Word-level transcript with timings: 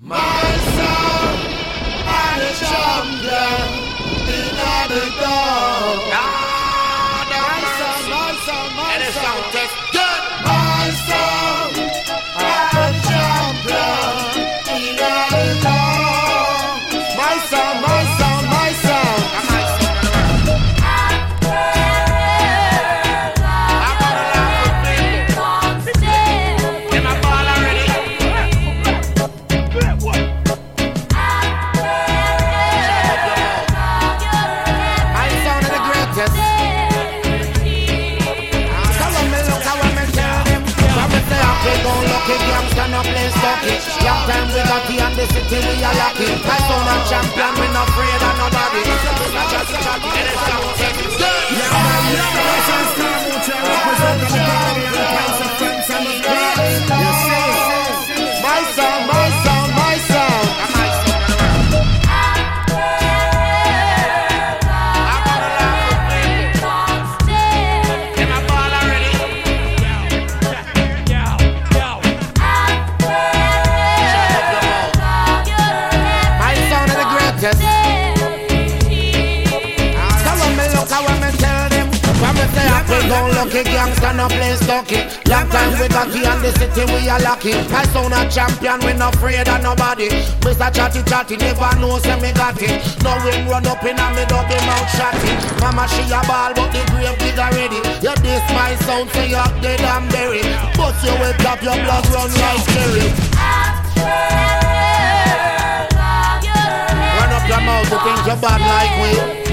My 0.00 0.16
I'm 2.06 2.38
the 2.38 2.52
champion. 2.54 3.88
In 4.28 4.56
the. 5.18 6.17
City 45.32 45.58
we 45.60 45.84
are 45.84 45.94
lucky. 45.94 46.28
My 46.44 46.58
son 46.66 46.88
a 46.88 46.96
champion, 47.08 47.52
we 47.60 47.66
not 47.72 47.88
afraid 47.88 48.22
of 48.28 48.34
nobody. 48.38 48.82
My 49.34 49.48
lucky, 83.38 83.62
gangsta 83.62 84.12
no 84.14 84.26
play 84.28 84.56
stocky. 84.56 84.98
Long 85.30 85.48
time 85.48 85.70
we 85.78 85.86
the 85.86 86.02
and 86.26 86.42
the 86.42 86.50
city 86.58 86.84
we 86.90 87.08
are 87.08 87.20
lucky. 87.20 87.54
My 87.70 87.84
son 87.94 88.12
a 88.12 88.26
champion, 88.30 88.80
we 88.82 88.92
not 88.98 89.14
afraid 89.14 89.48
of 89.48 89.62
nobody. 89.62 90.08
Mr. 90.42 90.68
Chatty 90.74 91.02
Chatty 91.06 91.36
never 91.36 91.70
know 91.78 91.98
say 91.98 92.18
me 92.20 92.32
got 92.32 92.60
it. 92.60 92.82
No 93.02 93.14
wind 93.22 93.48
run 93.48 93.66
up 93.66 93.82
in 93.84 93.98
a 93.98 94.06
me 94.14 94.24
double 94.26 94.62
mouth 94.66 94.90
shotty. 94.90 95.30
Mama 95.60 95.86
she 95.88 96.02
a 96.10 96.20
ball, 96.26 96.52
but 96.54 96.68
the 96.74 96.82
grave 96.90 97.18
digger 97.22 97.50
ready. 97.54 97.80
You 98.02 98.14
this 98.26 98.44
my 98.50 98.74
sound, 98.86 99.10
say 99.10 99.30
you're 99.30 99.52
dead 99.62 99.80
and 99.80 100.10
buried. 100.10 100.48
But 100.74 100.98
you 101.04 101.14
wake 101.22 101.46
up, 101.46 101.62
your 101.62 101.78
blood 101.78 102.06
run 102.10 102.30
like 102.42 102.64
cherry. 102.74 103.06
Run 107.14 107.30
up 107.36 107.46
your 107.46 107.62
mouth, 107.62 107.90
you 107.90 107.98
think 108.02 108.20
you're 108.26 108.40
bad 108.42 108.60
like 108.60 108.94
we. 109.02 109.48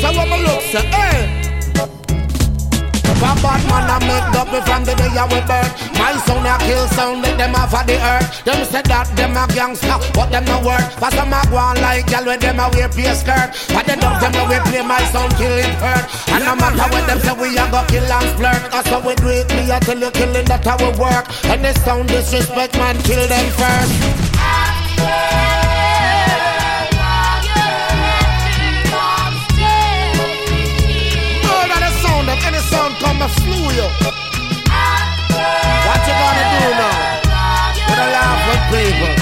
So 0.00 0.12
me 0.28 0.42
look, 0.42 0.60
hey. 0.78 1.39
For 3.30 3.42
bad 3.46 3.62
man 3.70 3.86
I 3.86 3.98
make 4.10 4.26
double 4.34 4.58
from 4.66 4.82
the 4.82 4.94
day 4.98 5.14
I 5.14 5.22
was 5.22 5.46
birth. 5.46 5.70
My 5.94 6.18
son 6.26 6.42
a 6.42 6.58
kill 6.66 6.82
sound, 6.98 7.22
let 7.22 7.38
them 7.38 7.54
off 7.54 7.70
of 7.70 7.86
the 7.86 7.94
earth. 7.94 8.42
Them 8.42 8.58
say 8.66 8.82
that 8.82 9.06
them 9.14 9.38
a 9.38 9.46
gangster, 9.54 9.94
but 10.18 10.34
them 10.34 10.42
no 10.50 10.58
work. 10.66 10.82
For 10.98 11.14
some 11.14 11.30
a 11.30 11.38
go 11.46 11.54
on 11.54 11.78
like 11.78 12.10
gal 12.10 12.26
with 12.26 12.42
them 12.42 12.58
a 12.58 12.66
wear 12.74 12.90
play 12.90 13.14
skirt. 13.14 13.54
But 13.70 13.86
they 13.86 13.94
don't 13.94 14.18
them 14.18 14.34
we 14.50 14.58
play 14.66 14.82
my 14.82 14.98
son 15.14 15.30
kill 15.38 15.54
it 15.54 15.70
hurt. 15.78 16.10
And 16.34 16.42
no 16.42 16.58
matter 16.58 16.90
what 16.90 17.06
them 17.06 17.22
say 17.22 17.34
we 17.38 17.54
a 17.54 17.64
go 17.70 17.86
kill 17.86 18.02
and 18.02 18.30
flirt. 18.34 18.62
That's 18.74 18.90
how 18.90 18.98
we 18.98 19.14
do 19.14 19.30
it, 19.30 19.46
me 19.54 19.70
a 19.70 19.78
tell 19.78 20.00
you 20.00 20.10
killing 20.10 20.50
that 20.50 20.66
how 20.66 20.74
we 20.82 20.90
work. 20.98 21.30
And 21.46 21.62
they 21.62 21.74
sound 21.86 22.10
disrespect 22.10 22.74
man, 22.82 22.98
kill 23.06 23.22
them 23.30 23.46
first. 23.54 23.94
Murder 24.34 25.69
and 33.22 33.30
slew 33.32 33.68
you 33.76 33.88
What 35.86 36.00
you 36.06 36.14
gonna 36.20 36.44
do 36.52 36.62
now? 36.80 36.96
Gonna 37.88 38.08
laugh 38.16 38.40
with 38.48 38.64
people 38.72 39.14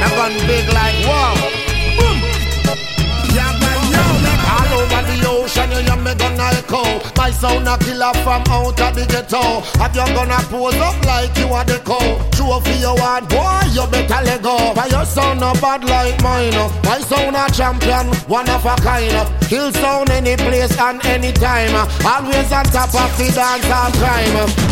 Not 0.00 0.12
gonna 0.16 0.46
big 0.46 0.66
like 0.72 1.06
wow 1.06 1.49
My 6.70 7.30
sound 7.32 7.66
a 7.66 7.76
killer 7.78 8.14
from 8.22 8.42
out 8.46 8.80
of 8.80 8.94
the 8.94 9.04
ghetto 9.10 9.60
Have 9.82 9.96
you 9.96 10.06
gonna 10.14 10.38
pose 10.46 10.76
up 10.76 10.94
like 11.04 11.36
you 11.36 11.48
are 11.48 11.64
the 11.64 11.78
co 11.84 11.98
Trophy 12.30 12.78
you 12.78 12.94
one 12.94 13.26
boy, 13.26 13.60
you 13.74 13.86
better 13.90 14.24
let 14.24 14.42
go 14.42 14.56
Why 14.74 14.86
your 14.86 15.04
sound 15.04 15.40
no 15.40 15.52
bad 15.54 15.84
like 15.84 16.22
mine. 16.22 16.52
My 16.84 17.00
sound 17.00 17.34
a 17.34 17.50
champion, 17.50 18.06
one 18.28 18.48
of 18.48 18.64
a 18.64 18.76
kind. 18.76 19.42
Kill 19.48 19.72
sound 19.72 20.10
any 20.10 20.36
place 20.36 20.78
and 20.78 21.04
any 21.06 21.32
time. 21.32 21.74
Always 22.04 22.52
on 22.52 22.64
top 22.66 22.94
of 22.94 23.18
the 23.18 23.32
dance 23.34 23.64
and 23.64 23.94
crime 23.94 24.70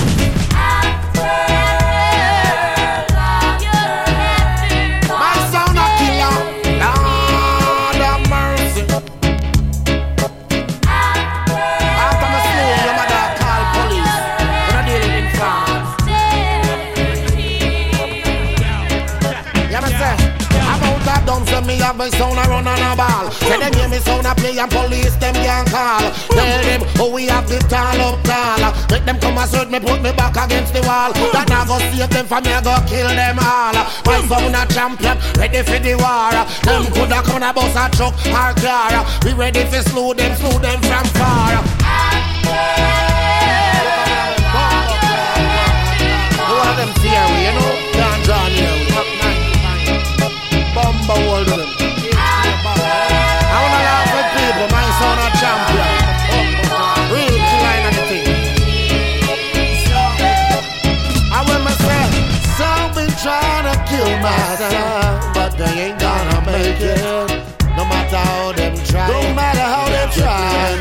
me 21.69 21.77
have 21.85 21.97
my 21.97 22.09
sound 22.09 22.41
a 22.41 22.45
run 22.49 22.67
on 22.67 22.81
a 22.81 22.97
ball. 22.97 23.31
Say 23.45 23.61
them 23.61 23.73
hear 23.77 23.89
me 23.89 23.99
sound 24.01 24.27
a 24.27 24.35
play 24.35 24.57
and 24.57 24.71
police 24.73 25.15
them 25.21 25.35
can't 25.35 25.69
call. 25.69 26.01
Tell 26.33 26.63
them 26.65 26.81
oh 26.97 27.13
we 27.13 27.27
have 27.29 27.47
the 27.47 27.61
tall 27.69 28.01
up 28.09 28.17
tall. 28.25 28.73
Make 28.91 29.05
them 29.05 29.21
come 29.21 29.37
search 29.47 29.69
me, 29.69 29.79
put 29.79 30.01
me 30.01 30.11
back 30.17 30.35
against 30.41 30.73
the 30.73 30.81
wall. 30.89 31.13
That 31.37 31.47
now 31.53 31.69
go 31.69 31.77
save 31.93 32.09
them 32.09 32.27
for 32.27 32.41
me, 32.41 32.57
I 32.57 32.65
go 32.65 32.75
kill 32.89 33.09
them 33.13 33.39
all. 33.39 33.77
My 34.09 34.17
sound 34.25 34.57
a 34.57 34.65
champion, 34.73 35.17
ready 35.37 35.61
for 35.61 35.79
the 35.79 35.95
war. 36.01 36.33
Them 36.65 36.89
coulda 36.97 37.21
come 37.21 37.45
and 37.45 37.55
bust 37.55 37.77
a 37.77 37.85
truck 37.93 38.17
or 38.33 38.57
car. 38.65 39.05
We 39.29 39.37
ready 39.37 39.65
for 39.69 39.85
slew 39.93 40.17
them, 40.17 40.33
slew 40.41 40.57
them 40.65 40.81
from 40.81 41.05
far. 41.21 41.53
Who 46.49 46.55
are 46.57 46.77
them 46.81 46.93
fear 47.05 47.38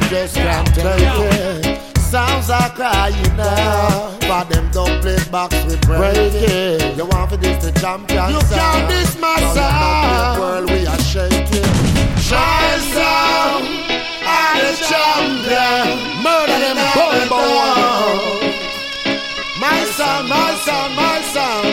just 0.09 0.35
can't 0.35 0.67
take 0.73 0.85
it. 0.85 1.97
Sounds 1.97 2.49
are 2.49 2.69
crying 2.69 3.35
now, 3.35 4.17
but 4.21 4.45
them 4.45 4.69
don't 4.71 5.01
play 5.01 5.17
box 5.29 5.53
with 5.65 5.81
break 5.81 6.33
it. 6.33 6.95
You 6.97 7.05
want 7.05 7.31
for 7.31 7.37
this 7.37 7.63
the 7.63 7.71
champion 7.79 8.29
You 8.31 8.39
can't 8.39 8.89
diss 8.89 9.19
my 9.19 9.35
sound. 9.53 10.39
World 10.39 10.71
we 10.71 10.87
are 10.87 10.99
shaking. 10.99 11.67
My 12.31 12.77
sound, 12.95 13.65
I'm 14.23 14.57
the 14.63 14.73
champion. 14.87 15.85
Murder 16.23 16.59
them 16.63 16.79
bumbo. 16.95 17.43
My 19.59 19.83
sound, 19.97 20.29
my 20.29 20.55
sound, 20.65 20.95
my 20.95 21.21
sound, 21.33 21.67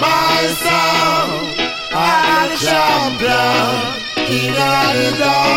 my 0.00 0.40
sound. 0.64 1.44
I'm 1.92 2.50
the 2.50 2.56
champion. 2.56 4.04
King 4.26 4.50
of 4.50 4.94
the 4.96 5.18
dogs. 5.18 5.53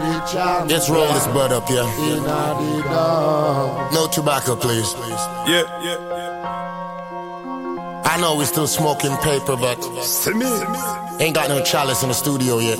I'm 0.00 0.12
the 0.12 0.20
champion. 0.26 0.68
Let's 0.68 0.88
roll 0.88 1.12
this 1.12 1.26
bud 1.26 1.52
up, 1.52 1.68
yeah. 1.70 1.92
King 1.96 2.26
of 2.26 2.76
the 2.76 2.82
dogs. 2.82 3.94
No 3.94 4.06
tobacco, 4.06 4.56
please. 4.56 4.94
Yeah, 4.94 5.64
yeah, 5.82 5.98
yeah. 6.16 6.28
I 8.04 8.20
know 8.20 8.34
we 8.36 8.44
still 8.44 8.66
smoking 8.66 9.16
paper, 9.18 9.56
but 9.56 9.78
ain't 11.20 11.34
got 11.34 11.48
no 11.48 11.62
chalice 11.62 12.02
in 12.02 12.08
the 12.08 12.14
studio 12.14 12.58
yet. 12.58 12.78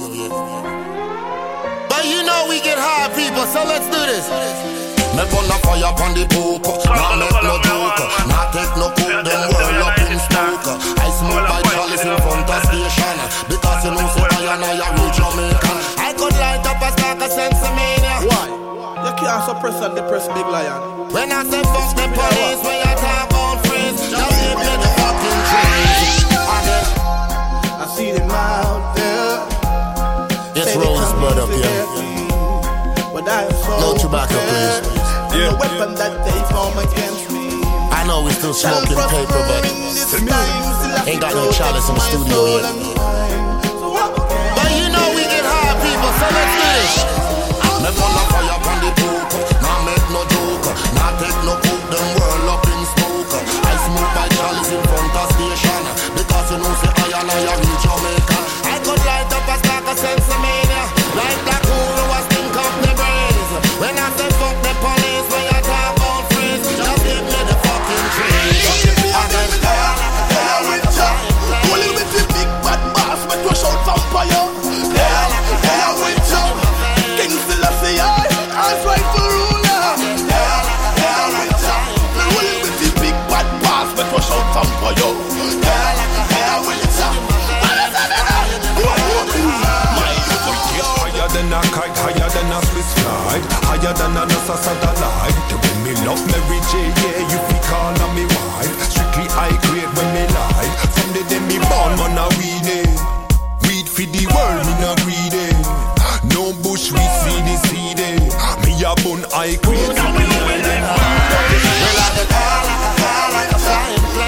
But 1.88 2.04
you 2.06 2.22
know 2.24 2.46
we 2.48 2.60
get 2.60 2.78
high, 2.78 3.08
people, 3.14 3.44
so 3.46 3.64
let's 3.64 3.86
do 3.86 4.00
this. 4.06 4.87
Me 5.18 5.24
burn 5.34 5.50
a 5.50 5.56
fire 5.66 5.90
upon 5.90 6.14
the 6.14 6.22
poop, 6.30 6.62
not 6.62 7.18
make 7.18 7.42
no 7.42 7.58
joke, 7.66 7.98
not 8.30 8.54
take 8.54 8.70
no 8.78 8.86
cook, 8.94 9.18
them 9.26 9.40
whirl 9.50 9.82
up 9.82 9.98
in 9.98 10.14
smoke. 10.30 10.62
I 11.02 11.10
smoke 11.10 11.42
by 11.42 11.58
chalice 11.74 12.06
in 12.06 12.14
front 12.22 12.46
of 12.46 12.60
station, 12.70 13.16
because 13.50 13.82
you 13.82 13.90
know 13.98 14.06
say 14.14 14.30
I 14.30 14.54
and 14.54 14.62
I 14.62 14.78
are 14.78 14.94
real 14.94 15.10
Jamaican. 15.10 15.78
I 15.98 16.14
could 16.14 16.34
light 16.38 16.62
up 16.70 16.78
a 16.78 16.88
stack 16.94 17.18
of 17.18 17.30
sensimania. 17.34 18.14
Why? 18.30 18.46
You 19.02 19.12
can't 19.18 19.42
suppress 19.42 19.82
and 19.82 19.94
depress 19.98 20.28
big 20.30 20.46
lion. 20.46 21.10
When 21.10 21.32
I 21.34 21.42
say 21.50 21.62
fuck 21.66 21.90
the 21.98 22.06
police, 22.14 22.62
when 22.62 22.78
you 22.78 22.94
talk 23.02 23.26
about 23.26 23.58
friends, 23.66 23.98
just 24.06 24.30
give 24.38 24.54
me 24.54 24.70
the 24.70 24.90
fucking 25.02 25.40
trees. 25.50 26.30
I 27.74 27.84
see 27.90 28.10
them 28.14 28.30
out 28.30 28.94
there. 28.94 29.42
It's 30.54 30.70
Say 30.70 30.78
they 30.78 30.86
Rosebud 30.86 31.38
up 31.42 31.50
here. 31.50 31.66
their 31.66 31.86
feet. 31.98 32.06
But 33.14 33.26
I 33.26 33.42
am 33.46 33.50
so 33.50 33.72
No 33.82 33.88
tobacco, 33.98 34.06
prepared. 34.06 34.06
please. 34.06 34.26
And 34.26 34.27
The 35.48 35.56
weapon 35.56 35.94
that 35.96 36.12
they 36.28 36.36
form 36.52 36.76
against 36.76 37.32
me. 37.32 37.48
I 37.88 38.04
know 38.04 38.20
we 38.20 38.32
still 38.36 38.52
smoking 38.52 39.00
paper, 39.00 39.40
but 39.48 39.64
in 39.64 39.80
this 39.96 40.12
time. 40.12 40.28
Still 40.28 40.92
I 40.92 41.08
Ain't 41.08 41.20
got 41.24 41.32
no 41.32 41.48
chalice 41.48 41.88
in 41.88 41.94
the 41.96 42.04
studio 42.04 42.40
yet. 42.52 42.68
and 42.68 42.76
mind. 42.84 43.64
So 43.64 43.88
what 43.88 44.12
can 44.12 44.28
But 44.52 44.68
you 44.76 44.92
know 44.92 45.08
we 45.16 45.24
get 45.24 45.48
high, 45.48 45.72
people, 45.80 46.12
so 46.20 46.26
let's 46.36 46.52
do 46.52 46.68
this. 46.68 47.00
Me 47.80 47.88
burn 47.96 48.12
a 48.12 48.24
fire 48.28 48.52
upon 48.60 48.76
the 48.84 48.90
poop, 49.00 49.24
nah 49.64 49.88
make 49.88 50.04
no 50.12 50.20
joke, 50.28 50.68
nah 51.00 51.16
take 51.16 51.40
no 51.48 51.56
cook, 51.64 51.82
them 51.96 52.17
Swiss 93.38 93.46
flight 93.46 93.64
Higher 93.64 93.94
than 93.94 94.16
a 94.16 94.26
NASA 94.26 94.56
satellite 94.56 95.38
The 95.48 95.56
way 95.56 95.76
me 95.84 95.92
love 96.06 96.22
Mary 96.26 96.60
J, 96.70 96.90
yeah, 97.02 97.30
you 97.30 97.38
fi 97.46 97.58
call 97.68 97.94
her 97.94 98.10
me 98.14 98.24
wife. 98.26 98.76
Strictly 98.90 99.26
high 99.30 99.56
grade 99.68 99.90
when 99.96 100.08
me 100.14 100.24
lie. 100.34 100.70
From 100.94 101.12
the 101.12 101.22
day 101.28 101.40
me 101.46 101.58
born, 101.68 101.94
man, 101.98 102.18
a 102.18 102.26
weed 102.38 102.66
it. 102.66 102.88
Weed 103.66 103.86
for 103.88 104.06
the 104.06 104.24
world, 104.34 104.66
me 104.66 104.74
no 104.80 104.94
greedy 105.04 105.52
No 106.34 106.52
bush, 106.62 106.90
we 106.92 107.02
see 107.22 107.38
the 107.44 107.56
seed. 107.68 108.00
Me 108.64 108.72
a 108.82 108.94
bun 109.04 109.22
high 109.30 109.56
grade. 109.62 109.96
So 109.96 110.06
me 110.12 110.24
like 110.34 110.62
them 110.64 110.84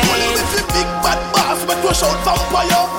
Rolling 0.07 0.33
with 0.33 0.51
the 0.55 0.63
big 0.73 0.89
bad 1.03 1.21
boss, 1.33 1.61
make 1.67 1.83
you 1.83 1.95
shout 1.95 2.19
vampire. 2.25 2.90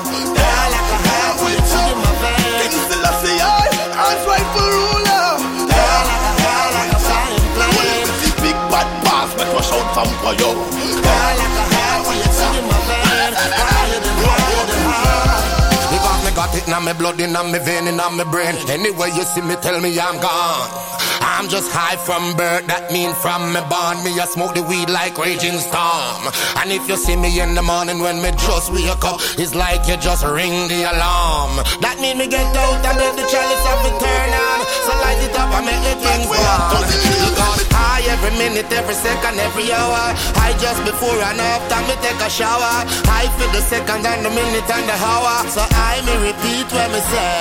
Make 9.94 10.16
you 10.24 11.72
shout 12.32 12.56
vampire. 12.56 13.04
Yeah, 13.04 13.12
yeah, 13.12 13.18
with 14.48 14.72
you. 14.72 14.92
Because 15.92 16.20
me 16.24 16.30
got 16.34 16.54
it 16.56 16.66
in 16.66 16.84
my 16.84 16.92
blood, 16.92 17.20
in 17.20 17.32
my 17.32 17.58
vein, 17.58 17.86
in 17.86 17.96
my 17.96 18.24
brain. 18.24 18.56
Anyway 18.68 19.10
you 19.14 19.24
see 19.24 19.42
me, 19.42 19.54
tell 19.56 19.80
me 19.80 19.98
I'm 20.00 20.20
gone. 20.20 20.70
I'm 21.22 21.48
just 21.48 21.70
high 21.70 21.96
from 21.96 22.36
birth, 22.36 22.66
that 22.66 22.90
mean 22.90 23.14
from 23.14 23.52
me 23.52 23.60
born. 23.70 24.02
Me 24.04 24.10
I 24.18 24.26
smoke 24.26 24.54
the 24.54 24.62
weed 24.62 24.90
like 24.90 25.18
raging 25.18 25.58
storm. 25.58 26.30
And 26.58 26.70
if 26.72 26.88
you 26.88 26.96
see 26.96 27.16
me 27.16 27.40
in 27.40 27.54
the 27.54 27.62
morning 27.62 28.00
when 28.00 28.22
me 28.22 28.30
just 28.32 28.72
wake 28.72 29.04
up, 29.04 29.20
it's 29.38 29.54
like 29.54 29.86
you 29.86 29.96
just 29.98 30.24
ring 30.24 30.68
the 30.68 30.82
alarm. 30.82 31.62
That 31.80 31.98
mean 32.00 32.18
me 32.18 32.26
get 32.26 32.46
out 32.56 32.84
and 32.84 32.96
let 32.98 33.14
the 33.14 33.26
chalice 33.26 33.64
of 33.70 33.86
it 33.86 33.96
turn 34.02 34.30
on. 34.34 34.58
So 34.86 34.92
light 35.02 35.20
it 35.22 35.34
up 35.38 35.50
and 35.54 35.66
make 35.66 35.82
the 35.84 35.94
things 36.00 36.26
high 36.30 37.21
every 38.12 38.32
minute, 38.36 38.68
every 38.72 38.94
second, 38.94 39.40
every 39.40 39.72
hour. 39.72 40.12
High 40.36 40.52
just 40.60 40.84
before 40.84 41.16
and 41.16 41.40
after 41.40 41.80
me 41.88 41.96
take 42.04 42.20
a 42.20 42.28
shower. 42.28 42.84
High 43.08 43.32
for 43.40 43.48
the 43.56 43.62
second 43.64 44.04
and 44.04 44.20
the 44.24 44.30
minute 44.30 44.68
and 44.68 44.86
the 44.86 44.96
hour. 45.00 45.48
So 45.48 45.64
I 45.64 46.04
me 46.04 46.14
repeat 46.28 46.68
what 46.68 46.88
me 46.92 47.00
say. 47.08 47.32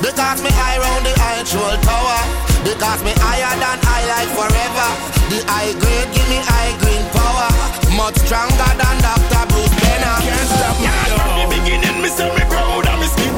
Because 0.00 0.40
me 0.40 0.50
high 0.56 0.80
round 0.80 1.04
the 1.04 1.14
actual 1.36 1.76
tower. 1.84 2.20
Because 2.64 3.00
me 3.04 3.12
higher 3.20 3.52
than 3.60 3.78
I 3.84 4.00
like 4.08 4.30
forever. 4.32 4.88
The 5.28 5.38
high 5.44 5.76
grade 5.76 6.10
give 6.16 6.28
me 6.32 6.40
high 6.40 6.72
green 6.80 7.04
power. 7.12 7.48
Much 7.92 8.16
stronger 8.24 8.70
than 8.80 8.96
Dr. 9.04 9.44
Bruce 9.52 9.74
Banner. 9.84 10.16
Can't 10.24 10.48
stop 10.48 10.76
me. 10.80 10.88
Yeah, 10.88 11.04
from 11.20 11.32
the 11.36 11.46
beginning, 11.52 11.96
me 12.00 12.08
say 12.08 12.28
me 12.32 12.44
proud 12.48 12.88
of 12.88 12.96
me 12.96 13.06
skin. 13.12 13.34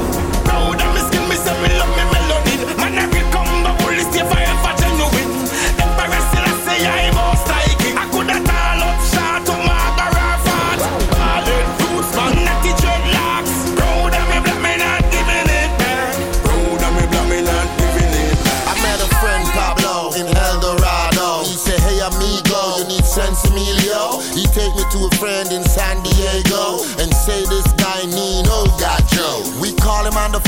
Proud 0.46 0.78
of 0.78 0.90
me 0.94 1.00
skin, 1.10 1.24
me 1.26 1.36
say 1.36 1.56
me 1.62 1.70
love 1.82 1.92
me 1.98 2.05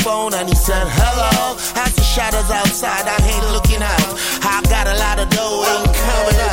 phone 0.09 0.33
and 0.33 0.49
he 0.49 0.55
said, 0.55 0.85
Hello. 0.89 1.53
As 1.83 1.91
the 1.93 2.01
shadows 2.01 2.49
outside, 2.49 3.05
I 3.05 3.17
ain't 3.31 3.47
looking 3.53 3.81
out. 3.93 4.09
I 4.41 4.55
got 4.73 4.85
a 4.93 4.95
lot 5.03 5.17
of 5.21 5.29
dough, 5.29 5.61
ain't 5.69 5.93
coming 5.93 6.39
out. 6.41 6.48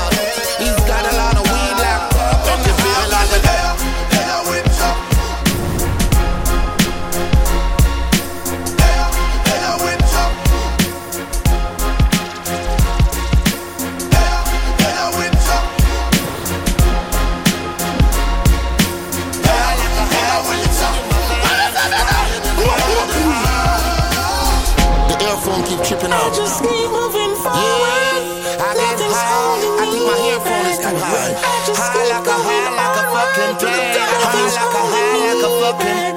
Out. 26.27 26.35
Just 26.35 26.63
keep 26.63 26.91
moving 26.91 27.35
forward. 27.39 27.63
Yeah, 27.63 28.67
I 28.67 28.75
get 28.75 28.99
Nothing's 28.99 29.15
high. 29.15 29.31
holding 29.31 29.75
I 29.79 29.85
think 29.91 30.05
my 30.07 30.17
me 30.19 30.27
earphone 30.35 30.67
is 30.67 30.79
too 30.79 30.97
high. 30.99 31.35
I 31.39 31.59
just 31.67 31.87
High 31.93 32.07
like 32.11 32.27
a 32.27 32.37
high, 32.47 32.69
like 32.75 32.97
a 32.99 33.05
fucking 33.15 33.55
plane. 33.63 33.95
High 34.27 34.51
like 34.59 34.75
a 34.75 34.83
high, 34.91 35.15
like 35.23 35.45
a 35.47 35.51
fucking. 35.61 36.15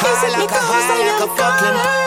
High 0.00 0.30
like 0.34 0.50
a 0.50 0.60
high, 0.70 1.02
like 1.06 1.22
a 1.22 1.28
fucking. 1.38 2.03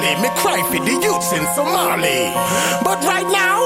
Marley. 0.00 0.22
Me 0.22 0.28
cry 0.36 0.62
for 0.70 0.80
the 0.84 0.92
youths 0.92 1.32
in 1.32 1.44
Somali. 1.54 2.32
But 2.84 3.04
right 3.04 3.28
now, 3.28 3.60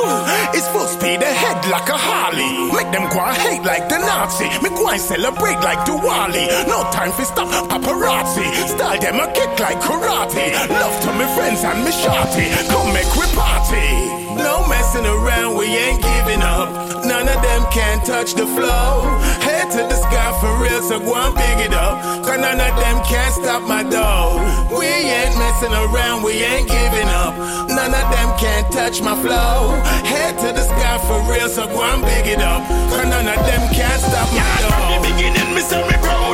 it's 0.53 0.67
full 0.69 0.87
speed 0.87 1.23
ahead 1.23 1.64
like 1.71 1.88
a 1.88 1.97
Harley. 1.97 2.73
Make 2.75 2.91
them 2.93 3.09
go 3.11 3.21
and 3.21 3.37
hate 3.37 3.62
like 3.62 3.88
the 3.88 3.99
Nazi. 3.99 4.49
Me 4.62 4.71
go 4.71 4.88
and 4.88 5.00
celebrate 5.00 5.61
like 5.62 5.79
Diwali. 5.87 6.47
No 6.67 6.83
time 6.91 7.12
for 7.12 7.25
stop 7.25 7.49
paparazzi. 7.71 8.47
Style 8.69 9.00
them 9.00 9.21
a 9.21 9.26
kick 9.33 9.59
like 9.61 9.81
karate. 9.81 10.69
Love 10.71 10.97
to 11.03 11.11
me 11.14 11.26
friends 11.35 11.62
and 11.64 11.85
me 11.85 11.93
shorty. 11.93 12.50
Come 12.69 12.93
make 12.93 13.11
we 13.14 13.26
party. 13.35 14.35
No 14.35 14.67
messing 14.69 15.07
around, 15.07 15.57
we 15.57 15.67
ain't 15.67 16.03
giving 16.03 16.43
up. 16.43 16.93
Touch 18.04 18.34
the 18.34 18.46
flow. 18.46 19.16
Head 19.40 19.70
to 19.73 19.82
the 19.88 19.96
sky 19.96 20.30
for 20.40 20.52
real, 20.62 20.82
so 20.82 21.00
go 21.00 21.14
and 21.16 21.34
big 21.34 21.66
it 21.66 21.73
up. 21.73 22.25
Cause 22.25 22.38
none 22.38 22.61
of 22.61 22.75
them 22.76 22.96
can 23.04 23.32
stop 23.32 23.62
my 23.66 23.82
dough. 23.82 24.37
We 24.76 24.87
ain't 24.87 25.37
messing 25.40 25.73
around, 25.73 26.23
we 26.23 26.44
ain't 26.44 26.68
giving 26.68 27.08
up. 27.08 27.34
None 27.68 27.92
of 27.96 28.06
them 28.12 28.28
can 28.38 28.70
touch 28.70 29.00
my 29.00 29.16
flow. 29.25 29.80
Head 30.04 30.37
to 30.38 30.52
the 30.52 30.64
sky 30.64 30.99
for 31.08 31.18
real, 31.32 31.49
so 31.49 31.66
go 31.66 31.82
and 31.82 32.02
big 32.02 32.26
it 32.26 32.40
up. 32.40 32.62
Cause 32.92 33.08
none 33.08 33.26
of 33.26 33.40
them 33.49 33.62
can 33.73 33.99
stop 33.99 34.28
my 34.32 34.44
dough. 34.61 34.76
From 34.76 35.02
the 35.02 35.08
beginning, 35.08 35.54
me 35.54 35.62
say 35.62 35.80
me 35.88 35.96
proud 36.04 36.34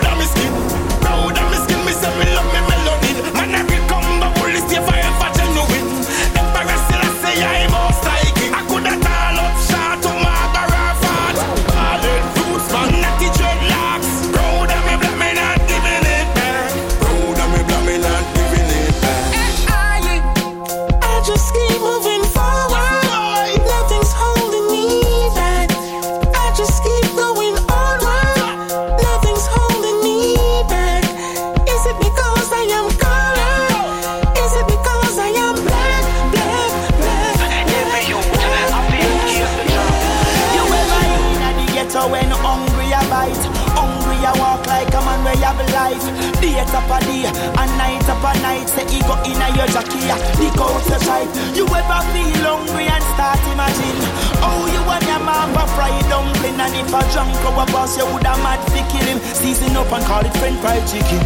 Say 48.80 48.96
he 48.96 49.00
go 49.04 49.14
in 49.28 49.36
a 49.36 49.48
your 49.56 49.68
jockey 49.68 50.00
Dick 50.40 50.56
out 50.56 50.80
your 50.88 51.00
sight 51.04 51.28
You 51.52 51.68
ever 51.68 52.00
feel 52.12 52.44
hungry 52.48 52.88
and 52.88 53.04
start 53.12 53.40
imagine? 53.52 54.00
Oh 54.40 54.64
you 54.72 54.80
and 54.88 55.04
your 55.04 55.20
mom 55.20 55.52
a 55.52 55.64
fried 55.76 56.00
dumpling. 56.08 56.56
And 56.56 56.72
if 56.72 56.88
a 56.88 57.00
drunk 57.12 57.36
our 57.44 57.66
boss 57.68 57.96
you 57.98 58.06
woulda 58.08 58.32
mad 58.40 58.60
fi 58.72 58.80
kill 58.88 59.04
him 59.04 59.18
Season 59.36 59.76
up 59.76 59.92
and 59.92 60.04
call 60.04 60.24
it 60.24 60.32
french 60.40 60.58
fried 60.64 60.86
chicken. 60.88 61.20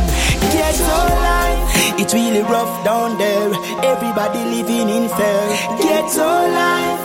Ghetto 0.50 0.98
life 1.22 2.00
It's 2.00 2.12
really 2.12 2.42
rough 2.42 2.84
down 2.84 3.18
there. 3.18 3.50
Everybody 3.86 4.42
living 4.50 4.88
in 4.90 5.06
fear. 5.14 5.42
Ghetto 5.78 6.26
life 6.26 7.02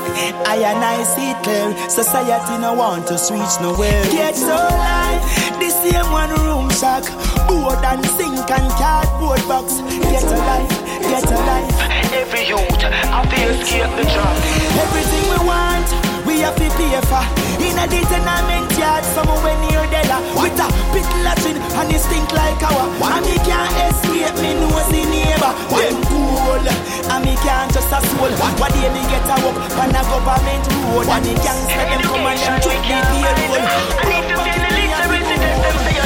I 0.50 0.58
and 0.66 0.82
I 0.82 1.04
see 1.04 1.34
clear. 1.46 1.78
Society 1.90 2.58
no 2.58 2.74
want 2.74 3.12
us 3.12 3.30
reach 3.30 3.56
nowhere. 3.62 4.02
Get 4.10 4.34
Ghetto 4.34 4.58
life 4.58 5.22
The 5.62 5.70
same 5.70 6.10
one 6.12 6.34
room 6.42 6.70
shack. 6.74 7.06
Board 7.48 7.82
and 7.86 8.06
sink 8.40 8.52
and 8.52 8.72
cardboard 8.74 9.42
box 9.48 9.82
Ghetto 10.08 10.38
life, 10.48 10.70
ghetto 11.02 11.36
life 11.46 11.68
Every 12.14 12.48
youth, 12.48 12.84
I 12.84 13.22
feel 13.30 13.54
scared 13.62 13.94
to 13.94 14.04
drop. 14.10 14.34
Everything 14.82 15.24
we 15.30 15.40
want, 15.46 15.88
we 16.26 16.42
have 16.42 16.58
to 16.58 16.68
pay 16.74 16.98
for. 17.06 17.22
In 17.62 17.78
a 17.78 17.86
the 17.86 18.02
tenement 18.10 18.70
yard, 18.78 19.06
somewhere 19.14 19.54
near 19.62 19.86
Della. 19.94 20.18
Uh, 20.18 20.42
with 20.42 20.58
a 20.58 20.68
pit 20.90 21.06
latrine 21.22 21.62
and 21.62 21.94
it 21.94 22.02
stink 22.02 22.30
like 22.34 22.58
our. 22.66 22.90
And 23.14 23.26
me 23.30 23.38
can't 23.46 23.70
escape 23.94 24.42
me 24.42 24.58
nosy 24.58 25.06
neighbor. 25.06 25.54
Them 25.70 26.02
cool, 26.10 26.66
and 26.66 27.22
me 27.24 27.38
can't 27.46 27.70
just 27.72 27.94
a 27.94 28.02
soul. 28.02 28.34
What 28.58 28.74
day 28.74 28.90
me 28.90 29.06
get 29.06 29.30
a 29.30 29.36
walk 29.46 29.58
on 29.78 29.94
a 29.94 30.02
government 30.10 30.66
road. 30.90 31.08
And 31.14 31.24
the 31.30 31.34
gangster 31.46 31.86
them 31.94 32.02
come 32.10 32.26
and 32.26 32.42
them 32.42 32.58
trick 32.58 32.82
the 32.90 32.98
payroll. 33.06 33.70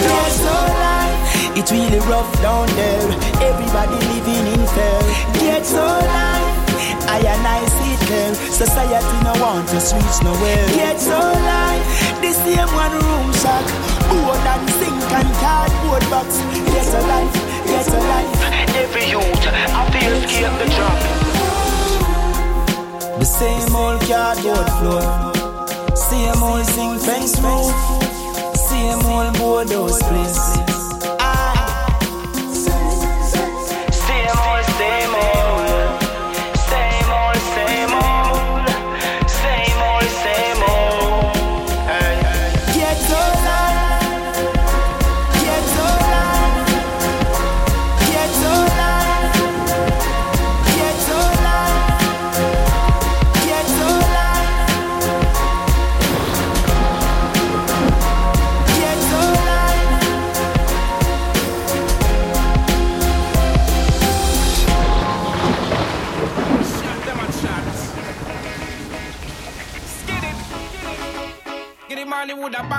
Yes, 0.04 0.36
so 0.36 0.52
life. 0.52 0.93
It's 1.56 1.72
really 1.72 2.00
rough 2.10 2.34
down 2.42 2.66
there. 2.74 3.06
Everybody 3.38 3.98
living 4.10 4.46
in 4.58 4.64
fear. 4.74 5.02
Get 5.38 5.64
so 5.66 5.86
life. 5.86 6.50
I 7.06 7.22
and 7.22 7.46
I 7.46 7.62
see 7.78 7.94
it. 7.94 8.36
Society 8.50 9.18
no 9.24 9.34
want 9.38 9.70
us 9.70 9.94
reach 9.94 10.20
nowhere. 10.26 10.66
Get 10.74 11.00
so 11.00 11.14
life. 11.14 11.86
The 12.22 12.34
same 12.34 12.72
one 12.74 12.94
room 12.98 13.30
shack. 13.38 13.66
Board 14.10 14.42
and 14.50 14.70
sink 14.82 14.98
and 15.14 15.30
cardboard 15.38 16.06
box. 16.10 16.42
Get 16.74 16.90
a 16.90 17.02
life. 17.06 17.38
Get 17.70 17.88
a 17.88 18.00
life. 18.02 18.34
Every 18.74 19.06
youth, 19.14 19.46
I 19.46 19.86
feel 19.94 20.18
scared 20.26 20.58
the 20.58 20.66
drop. 20.74 21.00
The 23.20 23.26
same 23.26 23.76
old 23.76 24.02
cardboard 24.10 24.70
floor. 24.82 25.06
Same 25.96 26.42
old 26.42 26.66
zinc 26.66 27.02
fence 27.02 27.38
roof. 27.46 27.74
Same 28.58 29.06
old 29.06 29.38
board 29.38 29.70
house 29.70 30.02
place. 30.02 30.63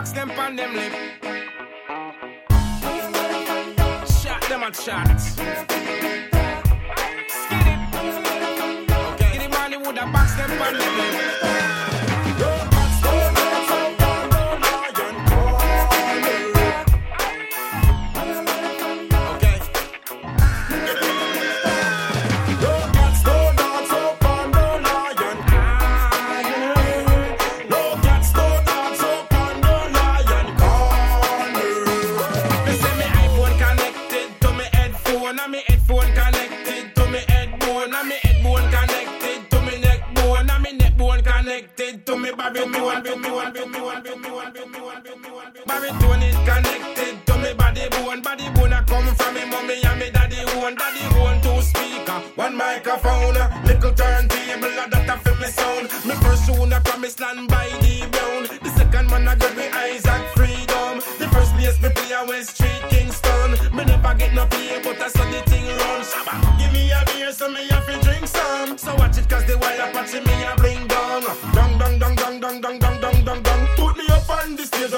Box 0.05 0.13
them 0.13 0.29
pan 0.29 0.55
them 0.55 0.75
lip. 0.75 0.93
Shot 4.23 4.43
them 4.51 4.63
and 4.63 4.77
shots. 4.77 5.33
Skid 5.33 5.49
it. 7.67 7.79
Okay. 8.91 9.33
Get 9.33 9.43
the 9.43 9.49
money 9.49 9.77
would 9.79 9.97
have 9.97 10.13
box 10.13 10.35
them 10.35 10.51
pan 10.59 10.75
them 10.75 10.99
lip. 10.99 11.24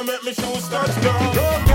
Make 0.07 0.23
me 0.23 0.33
shoes 0.33 0.69
touch 0.69 1.03
down. 1.03 1.66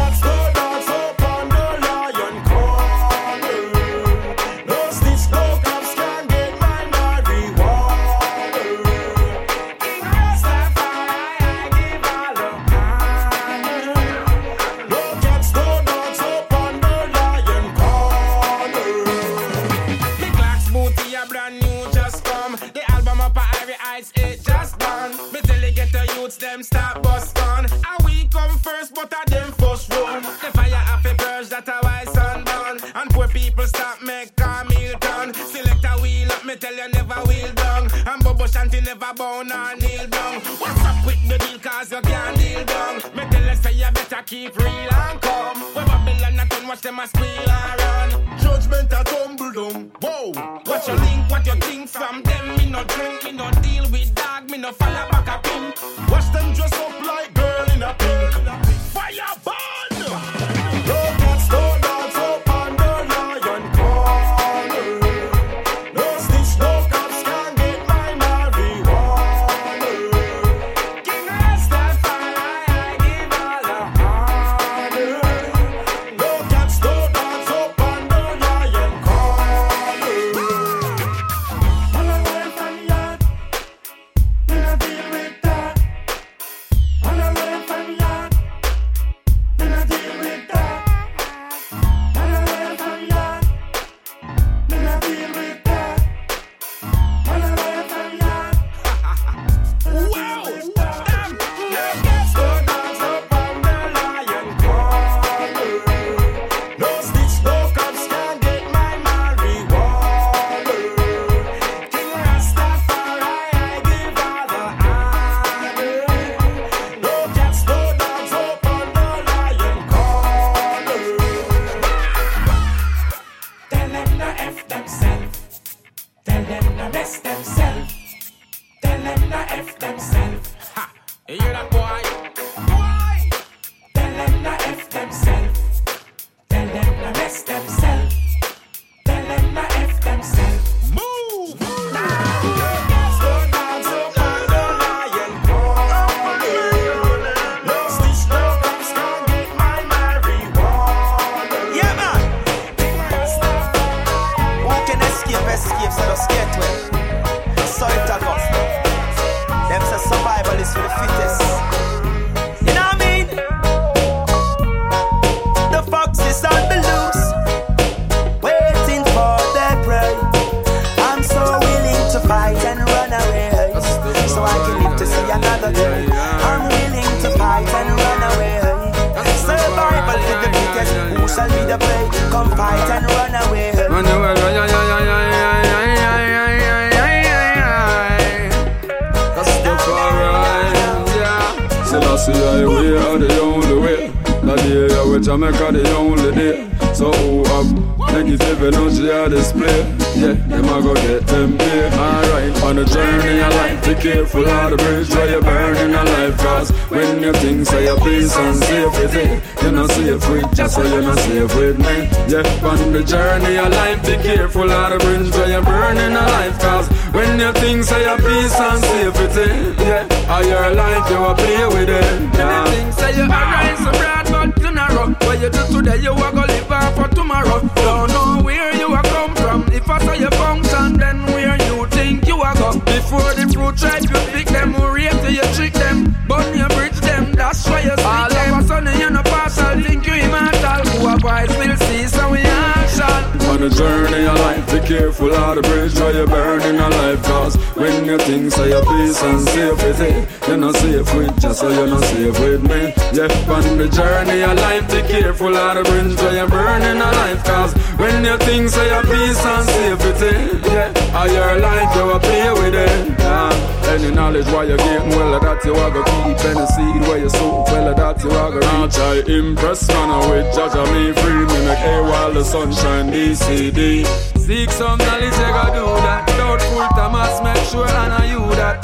First 269.71 269.93
runner 269.93 270.19
with 270.29 270.53
Jaja 270.53 270.83
me 270.91 271.13
free. 271.13 271.45
Me 271.47 271.65
make 271.65 271.79
A 271.79 272.03
while 272.03 272.33
the 272.33 272.43
sunshine 272.43 273.09
DCD 273.09 274.05
Seek 274.37 274.69
some 274.69 274.97
knowledge, 274.99 275.31
you 275.31 275.47
gotta 275.55 275.79
do 275.79 275.85
that. 276.03 276.27
Don't 276.35 276.59
Doubtful 276.59 276.89
Thomas, 276.99 277.39
make 277.41 277.63
sure 277.71 277.87
I 277.87 278.11
know 278.11 278.25
you 278.33 278.55
that. 278.57 278.83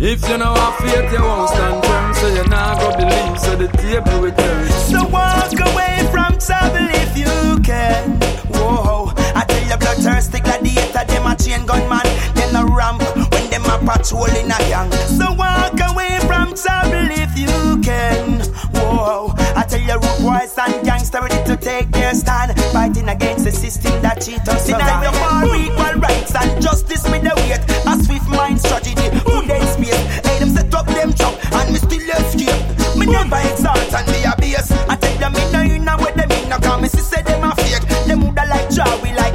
If 0.00 0.26
you 0.26 0.38
know 0.38 0.54
have 0.54 0.76
faith, 0.76 1.12
you 1.12 1.20
won't 1.20 1.50
stand 1.50 1.84
firm 1.84 2.14
So 2.14 2.28
you 2.32 2.48
not 2.48 2.80
go 2.80 2.96
believe, 2.96 3.38
so 3.38 3.56
the 3.56 3.68
table 3.76 4.22
will 4.22 4.32
turn. 4.32 4.68
So 4.88 5.04
walk 5.06 5.52
away 5.52 6.08
from 6.08 6.40
trouble 6.40 6.88
if 6.96 7.12
you 7.12 7.60
can. 7.60 8.16
Whoa, 8.56 9.12
I 9.36 9.44
tell 9.44 9.68
you 9.68 9.76
bloodthirsty 9.76 10.40
gladiator, 10.40 11.04
them 11.04 11.26
a 11.26 11.36
chain 11.36 11.66
gunman 11.66 12.08
Then 12.32 12.56
a 12.56 12.64
ramp 12.64 13.04
when 13.04 13.50
them 13.52 13.68
a 13.68 13.76
patrol 13.84 14.32
in 14.32 14.48
a 14.48 14.58
gang. 14.72 14.90
So 15.20 15.34
walk 15.34 15.76
away 15.92 16.16
from 16.24 16.56
trouble 16.56 17.04
if 17.12 17.36
you 17.36 17.82
can. 17.82 18.55
I 18.86 19.64
tell 19.68 19.80
you, 19.80 19.94
rude 19.94 20.22
boys 20.22 20.56
and 20.58 20.84
gangsters 20.84 21.20
ready 21.20 21.44
to 21.44 21.56
take 21.56 21.90
their 21.90 22.14
stand, 22.14 22.58
fighting 22.72 23.08
against 23.08 23.44
the 23.44 23.52
system 23.52 24.00
that 24.02 24.20
cheat 24.22 24.46
us. 24.48 24.66
Deny 24.66 25.04
the 25.04 25.12
for 25.12 25.56
equal 25.56 26.00
rights 26.00 26.34
and 26.34 26.62
justice 26.62 27.04
with 27.10 27.22
the 27.22 27.34
weight. 27.36 27.62
A 27.86 27.92
swift 28.04 28.28
mind 28.28 28.60
strategy, 28.60 29.08
who 29.24 29.42
they 29.46 29.60
space? 29.66 29.96
Hey, 30.26 30.38
them 30.38 30.50
set 30.50 30.74
up 30.74 30.86
them 30.86 31.12
chop 31.14 31.34
and 31.52 31.72
me 31.72 31.78
still 31.78 32.10
escape. 32.20 32.96
Me 32.96 33.06
never 33.06 33.40
exalt 33.50 33.92
and 33.92 34.06
me 34.12 34.24
abase. 34.24 34.70
I 34.88 34.96
tell 34.96 35.18
them 35.18 35.32
me 35.32 35.78
no 35.78 35.96
where 35.96 36.06
what 36.06 36.14
them 36.14 36.30
inna, 36.30 36.60
come, 36.60 36.82
me 36.82 36.88
see 36.88 37.00
say 37.00 37.22
them 37.22 37.44
a 37.44 37.54
fake. 37.56 37.86
Them 38.06 38.22
woulda 38.22 38.44
like 38.48 38.70
Jah 38.70 39.00
we 39.02 39.12
like. 39.12 39.25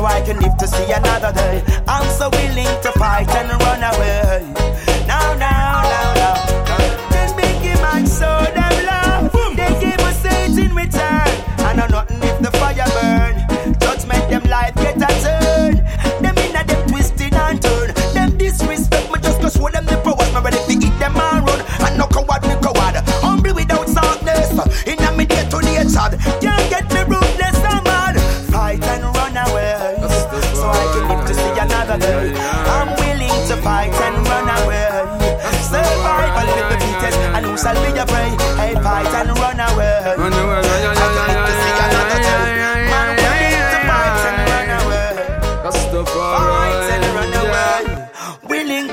so 0.00 0.06
I 0.06 0.20
can 0.22 0.40
live 0.40 0.56
to 0.56 0.66
see 0.66 0.90
another 0.92 1.32
day. 1.32 1.62
I'm 1.86 2.08
so 2.18 2.30
willing 2.30 2.72
to 2.84 2.90
fight 2.98 3.28
and 3.36 3.48
run 3.62 3.82
away. 3.92 4.29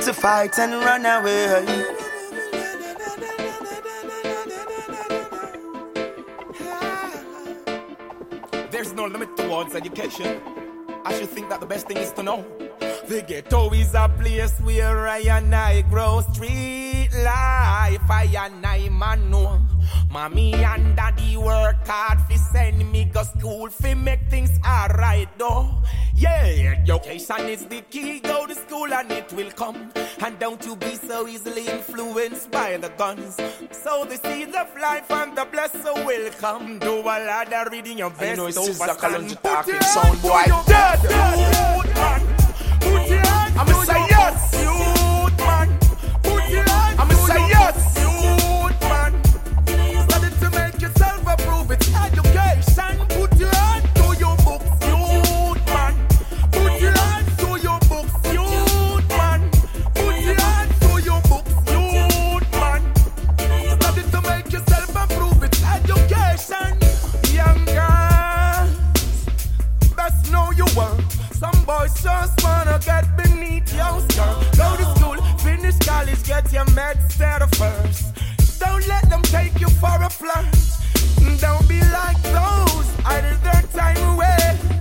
to 0.07 0.13
fight 0.13 0.57
and 0.57 0.71
run 0.71 1.05
away. 1.05 1.65
There's 8.71 8.93
no 8.93 9.07
limit 9.07 9.35
towards 9.35 9.75
education. 9.75 10.39
I 11.03 11.13
should 11.19 11.27
think 11.27 11.49
that 11.49 11.59
the 11.59 11.65
best 11.65 11.87
thing 11.87 11.97
is 11.97 12.13
to 12.13 12.23
know. 12.23 12.45
The 13.09 13.21
ghetto 13.27 13.69
is 13.73 13.93
a 13.95 14.07
place 14.07 14.57
where 14.61 15.09
I 15.09 15.19
and 15.27 15.53
I 15.53 15.81
grow 15.81 16.21
street 16.31 17.09
life. 17.11 18.09
I 18.09 18.29
and 18.45 18.65
I 18.65 18.87
man 18.87 19.29
know. 19.29 19.59
Mommy 20.09 20.53
and 20.53 20.95
daddy 20.95 21.37
work 21.37 21.87
hard 21.87 22.19
fi 22.27 22.35
send 22.35 22.91
me 22.91 23.05
go 23.05 23.23
school 23.23 23.69
fi 23.69 23.93
make 23.93 24.29
things 24.29 24.59
alright 24.65 25.29
though. 25.37 25.69
Yeah, 26.15 26.73
education 26.81 27.47
is 27.47 27.65
the 27.65 27.81
key. 27.91 28.19
Go 28.21 28.47
to 28.47 28.55
school 28.55 28.91
and 28.91 29.11
it 29.11 29.31
will 29.33 29.51
come. 29.51 29.91
And 30.25 30.39
don't 30.39 30.65
you 30.65 30.75
be 30.75 30.95
so 30.95 31.27
easily 31.27 31.67
influenced 31.67 32.49
by 32.49 32.77
the 32.77 32.89
guns. 32.89 33.35
So 33.71 34.03
the 34.05 34.17
seeds 34.17 34.55
of 34.55 34.75
life 34.81 35.11
and 35.11 35.37
the 35.37 35.45
blessing 35.45 36.05
will 36.05 36.31
come. 36.31 36.79
Do 36.79 37.01
a 37.01 37.17
lot 37.25 37.53
of 37.53 37.71
reading 37.71 37.99
your 37.99 38.09
best. 38.09 38.23
I 38.23 38.33
know 38.33 38.47
it's 38.47 38.55
just 38.65 38.81
a 38.81 38.87
to 38.87 39.35
talk 39.35 39.65
sound 39.83 40.21
boy. 40.23 40.43
Dead, 40.65 40.65
dead, 40.67 41.03
dead, 41.03 41.93
dead. 41.93 42.21
Put 42.81 43.09
your 43.09 43.19
hand 43.19 43.59
I'm 43.59 43.67
gonna 43.67 43.85
say 43.85 44.05
yes. 44.09 44.63
You. 44.63 44.96
just 72.03 72.43
wanna 72.43 72.79
get 72.85 73.05
beneath 73.17 73.73
your 73.73 73.99
skirt. 74.09 74.37
Go 74.57 74.75
to 74.77 74.85
school, 74.95 75.17
finish 75.37 75.77
college, 75.79 76.23
get 76.23 76.51
your 76.51 76.65
meds 76.77 77.11
settled 77.11 77.55
first. 77.55 78.13
Don't 78.59 78.85
let 78.87 79.09
them 79.09 79.21
take 79.23 79.59
you 79.59 79.69
for 79.81 79.97
a 80.01 80.09
flirt. 80.09 80.45
Don't 81.39 81.67
be 81.67 81.79
like 81.91 82.21
those, 82.23 82.87
idle 83.05 83.37
their 83.43 83.63
time 83.73 83.97
away. 84.13 84.76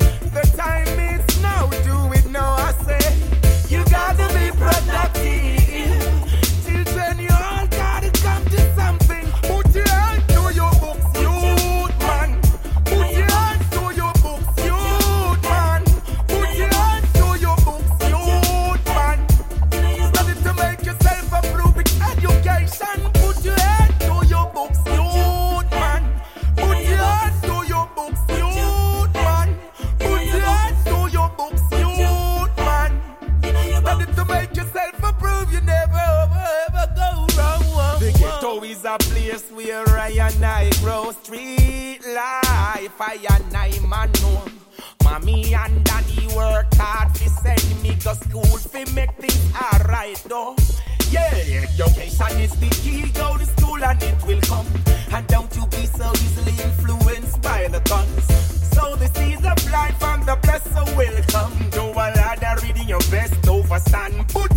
fire, 42.97 43.39
nine 43.53 43.89
man 43.89 44.11
know. 44.23 44.43
Mommy 45.05 45.55
and 45.55 45.85
daddy 45.85 46.27
work 46.35 46.67
hard 46.75 47.15
to 47.15 47.29
send 47.29 47.83
me 47.83 47.95
to 47.97 48.15
school 48.15 48.57
fi 48.73 48.85
make 48.93 49.13
things 49.17 49.53
alright 49.55 50.17
though. 50.27 50.57
Yeah, 51.11 51.63
education 51.63 52.41
is 52.41 52.53
the 52.59 52.69
key, 52.83 53.11
go 53.13 53.37
to 53.37 53.47
school 53.47 53.83
and 53.85 54.03
it 54.03 54.27
will 54.27 54.41
come. 54.41 54.67
And 55.13 55.27
don't 55.29 55.55
you 55.55 55.67
be 55.67 55.87
so 55.87 56.11
easily 56.25 56.57
influenced 56.65 57.41
by 57.43 57.69
the 57.69 57.81
guns. 57.81 58.25
So 58.75 58.97
the 58.97 59.09
seeds 59.15 59.45
of 59.45 59.59
life 59.71 60.03
and 60.03 60.25
the 60.25 60.37
blessing 60.43 60.97
will 60.97 61.23
come. 61.29 61.53
Do 61.71 61.85
a 61.93 62.09
lot 62.17 62.43
of 62.43 62.63
reading 62.63 62.89
your 62.89 63.05
best 63.11 63.35
overstand. 63.43 64.27
Put 64.33 64.56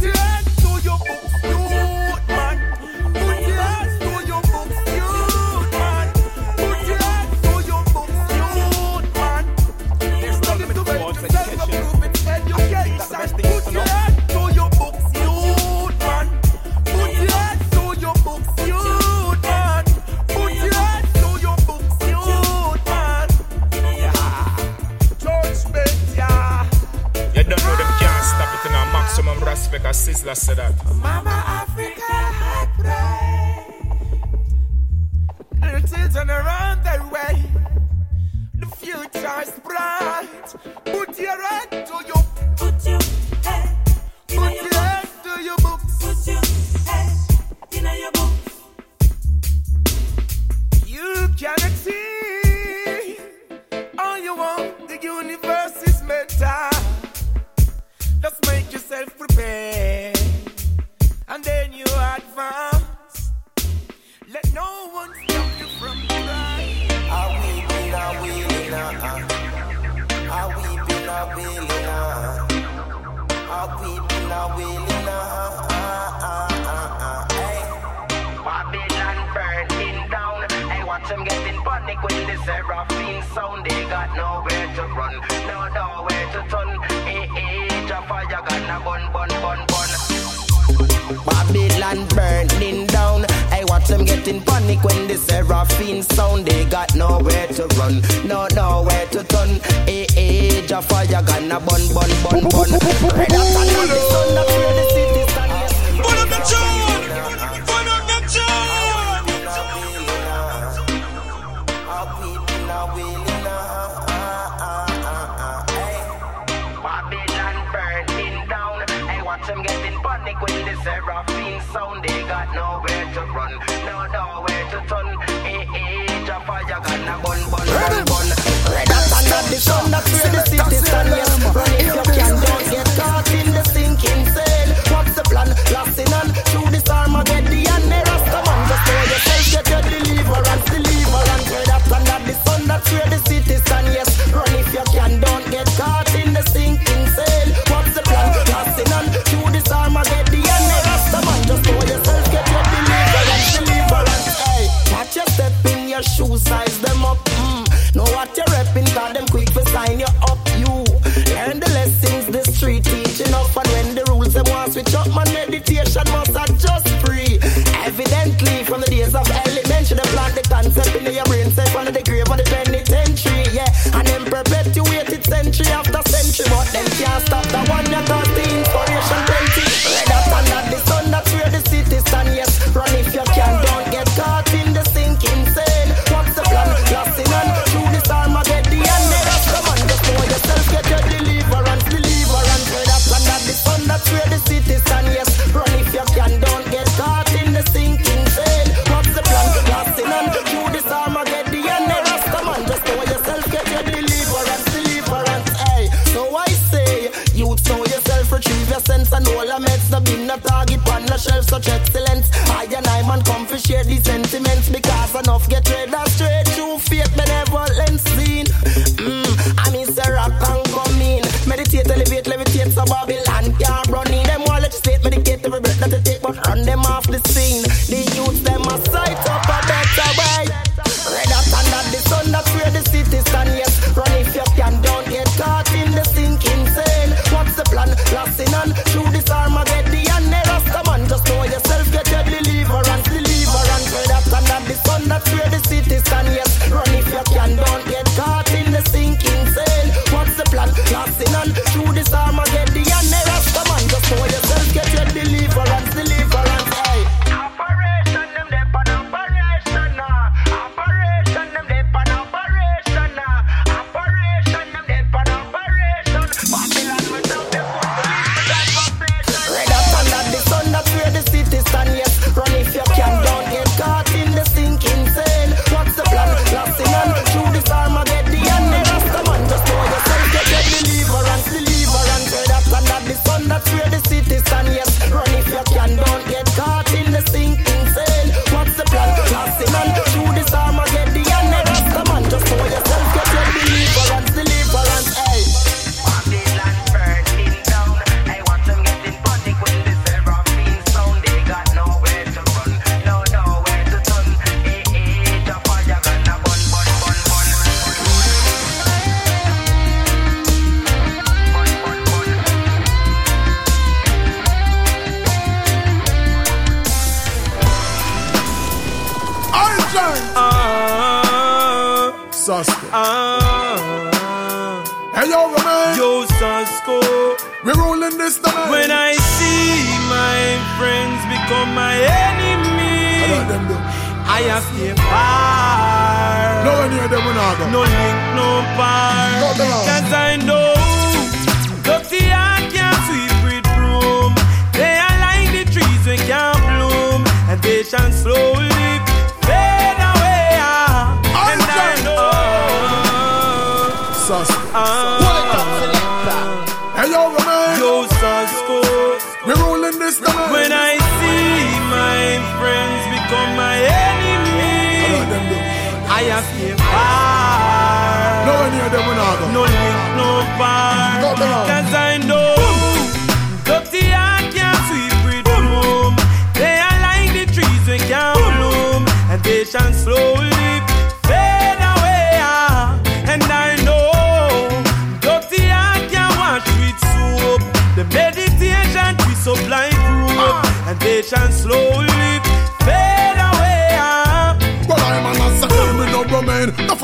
when 121.99 122.01
the 122.01 122.18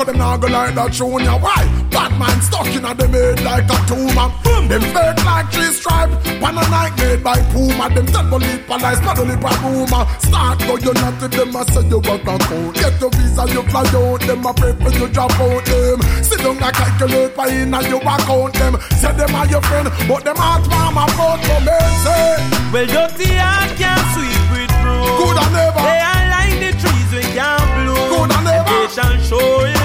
them 0.06 0.18
now 0.18 0.36
go 0.36 0.46
like 0.46 0.74
that 0.74 0.94
show 0.94 1.18
ya. 1.18 1.36
Why? 1.38 1.66
Bad 1.90 2.12
mind 2.18 2.42
stuck 2.42 2.66
in 2.70 2.84
a 2.84 2.94
them 2.94 3.12
head 3.12 3.42
like 3.42 3.66
a 3.66 3.76
tumor. 3.90 4.30
Them 4.70 4.82
fake 4.94 5.20
like 5.26 5.50
three 5.52 5.72
stripe. 5.74 6.10
One 6.40 6.58
a 6.58 6.64
night 6.70 6.94
made 6.98 7.22
by 7.22 7.38
Puma. 7.50 7.90
Them 7.90 8.06
leap 8.38 8.68
a 8.70 8.76
lies, 8.78 9.00
but 9.02 9.18
leap 9.18 9.42
a 9.42 9.52
rumor. 9.62 10.04
Start 10.22 10.58
go 10.62 10.74
you 10.78 10.94
not 10.94 11.18
to 11.20 11.28
them, 11.28 11.56
I 11.56 11.62
say 11.70 11.86
you 11.90 11.98
work 11.98 12.22
a 12.22 12.34
count. 12.38 12.74
Get 12.74 13.00
your 13.00 13.10
visa, 13.10 13.44
you 13.50 13.62
fly 13.66 13.86
out. 13.94 14.20
Them 14.22 14.46
a 14.46 14.52
pray 14.54 14.74
for 14.78 14.90
you 14.94 15.08
drop 15.08 15.34
out 15.38 15.64
them. 15.66 15.98
Sit 16.22 16.38
down 16.38 16.62
and 16.62 16.74
calculate 16.74 17.34
by 17.36 17.48
in 17.48 17.74
and 17.74 17.86
you 17.86 17.98
account 17.98 18.54
them. 18.54 18.74
Say 18.98 19.12
them 19.12 19.34
are 19.34 19.46
your 19.46 19.62
friend, 19.62 19.90
but 20.08 20.24
them 20.24 20.36
heart 20.38 20.66
mama 20.70 21.06
vote 21.18 21.42
for 21.42 21.60
me. 21.66 21.78
Say, 22.06 22.38
well, 22.72 22.86
dirty 22.86 23.30
heart 23.34 23.70
can't 23.74 24.06
sweep 24.14 24.44
with 24.54 24.72
broom. 24.82 25.10
Good 25.18 25.36
and 25.42 25.52
never. 25.54 25.82
They 25.82 25.98
are 25.98 26.24
like 26.30 26.56
the 26.62 26.70
trees 26.78 27.10
we 27.10 27.22
can't 27.34 27.66
bloom. 27.74 28.06
Good 28.10 28.30
and 28.34 28.44
never. 28.44 28.66
They 28.66 28.88
shall 28.94 29.18
surely 29.22 29.66
What? 29.66 29.75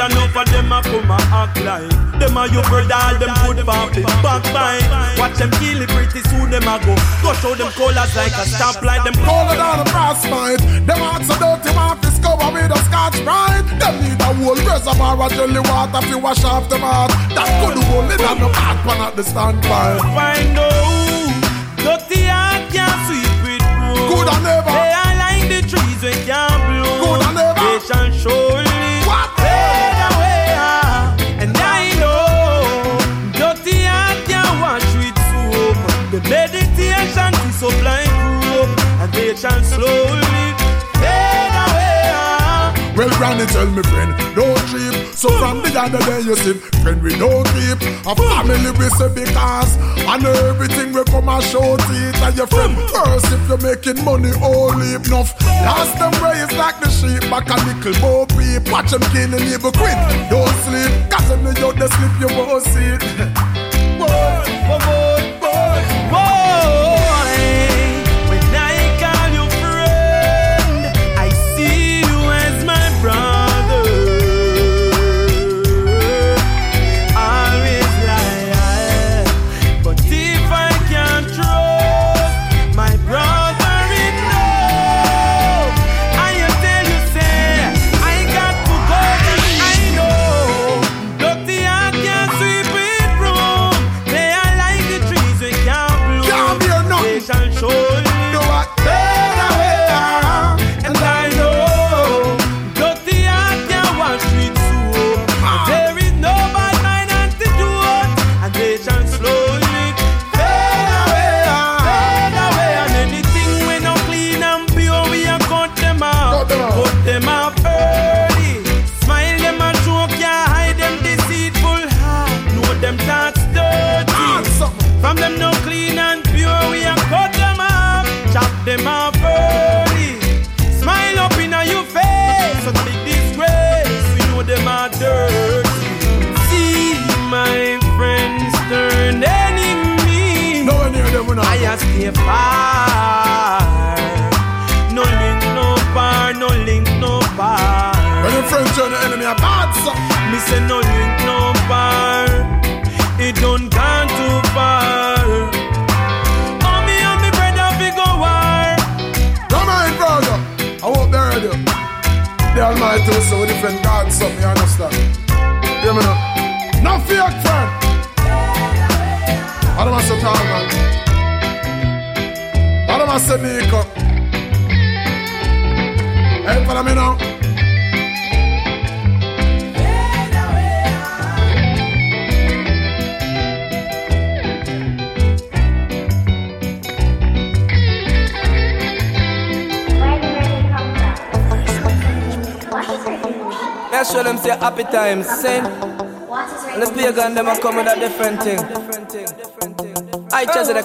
And 0.00 0.32
for 0.32 0.44
them 0.48 0.72
a 0.72 0.80
come 0.82 1.10
a 1.12 1.18
act 1.28 1.60
like. 1.60 1.92
Them 2.16 2.36
a 2.36 2.48
your 2.48 2.64
brother, 2.64 2.96
all 2.96 3.16
them 3.20 3.32
good 3.44 3.60
family 3.68 4.02
backbite. 4.24 5.18
Watch 5.20 5.36
them 5.36 5.50
kill 5.60 5.82
it 5.82 5.90
pretty 5.92 6.20
soon 6.28 6.48
them 6.50 6.64
a 6.64 6.80
go. 6.80 6.96
Go 7.22 7.32
show 7.40 7.54
them 7.54 7.70
colors 7.76 8.12
like 8.16 8.32
a 8.32 8.44
stoplight. 8.48 9.04
Them 9.04 9.16
Colder 9.24 9.56
than 9.56 9.80
a 9.80 9.86
frostbite. 9.92 10.60
Them 10.88 11.00
hearts 11.00 11.28
so 11.28 11.36
dirty, 11.36 11.70
want 11.76 12.00
to 12.02 12.10
cover 12.20 12.48
with 12.52 12.72
a 12.72 12.78
scotch 12.88 13.18
brite. 13.24 13.68
Them 13.80 13.94
need 14.00 14.20
a 14.20 14.30
whole 14.40 14.60
reservoir 14.64 15.20
of 15.20 15.32
jelly 15.32 15.60
water 15.68 16.00
to 16.08 16.16
wash 16.18 16.44
off 16.44 16.68
them 16.68 16.80
heart. 16.80 17.12
That 17.36 17.48
could 17.60 17.76
hold 17.84 18.10
it 18.10 18.20
on 18.24 18.40
the 18.40 18.48
hot 18.48 18.80
pan 18.84 19.00
at 19.04 19.16
the 19.16 19.22
standpipe. 19.22 20.00
find 20.16 20.58
out. 20.58 20.80
Dirty 21.80 22.24
heart 22.24 22.64
can't 22.72 23.00
sweep 23.04 23.36
with 23.44 23.64
broom. 23.76 23.96
Good 24.08 24.28
and 24.32 24.44
never. 24.44 24.72
They 24.72 24.92
are 24.96 25.14
like 25.20 25.44
the 25.48 25.60
trees 25.68 26.00
we 26.00 26.12
can't 26.24 26.60
bloom. 26.68 27.00
Good 27.04 27.20
and 27.26 27.36
never. 27.36 27.60
They 27.60 27.80
shall 27.84 28.12
surely 28.12 28.49
Granny 43.30 43.46
tell 43.46 43.70
me 43.70 43.82
friend, 43.84 44.10
don't 44.34 44.58
trip. 44.66 45.14
So 45.14 45.30
from 45.38 45.62
the 45.62 45.70
other 45.78 46.02
day 46.02 46.18
you 46.26 46.34
see, 46.34 46.54
friend 46.82 47.00
we 47.00 47.14
don't 47.14 47.46
keep. 47.54 47.78
A 48.02 48.10
family 48.18 48.74
we 48.74 48.90
say 48.98 49.06
because, 49.14 49.78
and 50.02 50.24
everything 50.26 50.92
we 50.92 51.04
come 51.04 51.28
and 51.28 51.44
show 51.44 51.76
teeth 51.86 52.22
and 52.26 52.34
your 52.34 52.48
friend. 52.48 52.74
First 52.90 53.30
if 53.30 53.46
you're 53.46 53.62
making 53.62 54.02
money, 54.02 54.34
only 54.42 54.98
enough. 54.98 55.30
Last 55.62 55.94
them 56.02 56.10
raised 56.18 56.58
like 56.58 56.80
the 56.82 56.90
sheep, 56.90 57.22
back 57.30 57.46
a 57.46 57.56
nickel 57.70 57.94
bow 58.02 58.26
peep. 58.26 58.66
Watch 58.66 58.90
them 58.90 59.06
killing 59.14 59.46
evil 59.46 59.70
quick. 59.78 59.94
Don't 60.26 60.50
sleep, 60.66 60.90
cause 61.06 61.30
you 61.30 61.70
out 61.70 61.78
they 61.78 61.86
sleep 61.86 62.14
you 62.18 62.30
won't 62.34 62.64
see 62.66 62.98
it. 62.98 63.02
boy, 63.94 64.10
boy, 64.66 64.78
boy, 64.82 64.99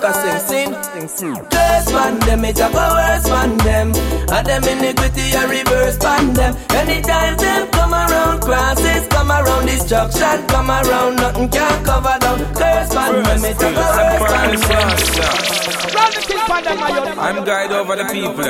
I 0.06 0.12
just 0.12 0.22
like 0.22 0.36
a 0.36 0.40
sing, 0.40 0.74
sing, 0.84 1.08
sing. 1.08 1.36
Curse 1.50 1.92
man 1.92 2.20
them, 2.20 2.46
it 2.46 2.60
a 2.62 2.70
go 2.70 2.78
worse 2.94 3.26
man 3.26 3.58
them. 3.66 3.90
And 4.30 4.46
them 4.46 4.64
iniquity 4.64 5.34
a 5.34 5.48
reverse 5.50 5.98
pan 5.98 6.34
them. 6.34 6.54
Anytime 6.78 7.38
them 7.38 7.68
come 7.72 7.94
around, 7.94 8.42
crosses 8.42 9.08
come 9.08 9.32
around, 9.32 9.66
destruction 9.66 10.46
come 10.46 10.70
around, 10.70 11.16
nothing 11.16 11.50
can 11.50 11.84
cover 11.84 12.18
down. 12.22 12.38
Curse 12.54 12.94
man 12.94 13.24
them, 13.24 13.46
it 13.50 13.58
a 13.58 13.70
go 13.74 13.82
worse 13.82 14.30
man 14.30 14.54
them. 14.62 15.66
Run 15.90 16.12
the 16.14 16.22
thing 16.22 16.44
for 16.46 16.62
them, 16.62 16.80
my 16.80 16.90
young. 16.90 17.18
I'm 17.18 17.44
guide 17.44 17.72
over 17.72 17.96
the 17.96 18.06
people. 18.06 18.46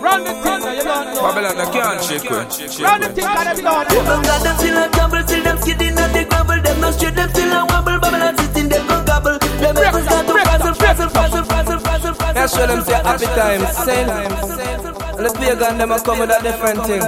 Run 0.00 0.22
the 0.22 0.32
thing, 0.38 0.60
now 0.62 0.70
you 0.70 0.84
don't 0.84 1.14
know. 1.14 1.22
Babylon, 1.22 1.58
I 1.58 1.66
can't 1.74 2.00
shake 2.00 2.30
with. 2.30 2.78
Run 2.78 3.00
the 3.00 3.08
thing 3.10 3.26
for 3.26 3.42
them, 3.42 3.56
don't 3.58 3.90
know. 3.90 4.02
Even 4.06 4.22
got 4.22 4.38
them 4.46 4.56
still 4.56 4.78
a 4.78 4.88
trouble, 4.90 5.22
still 5.26 5.42
them 5.42 5.58
skidding 5.58 5.98
at 5.98 6.12
the 6.14 6.24
gravel. 6.30 6.62
Them 6.62 6.80
no 6.80 6.90
straight, 6.92 7.16
them 7.16 7.28
still 7.30 7.52
a 7.58 7.66
wobble. 7.66 7.98
Babylon 7.98 8.38
sitting, 8.38 8.68
them 8.68 8.86
go 8.86 9.02
gobble. 9.04 9.38
Them 9.60 9.76
heavens 9.76 10.06
got 10.06 10.26
to 10.26 10.49
yeah, 10.78 12.46
show 12.46 12.66
them 12.66 12.82
say 12.84 13.00
happy 13.02 13.26
times, 13.26 13.76
same. 13.84 14.08
And 15.20 15.26
a 15.26 15.56
gun, 15.56 15.76
them 15.76 15.92
a 15.92 16.00
come 16.00 16.20
with 16.20 16.30
a 16.30 16.40
different 16.42 16.80
thing. 16.86 17.02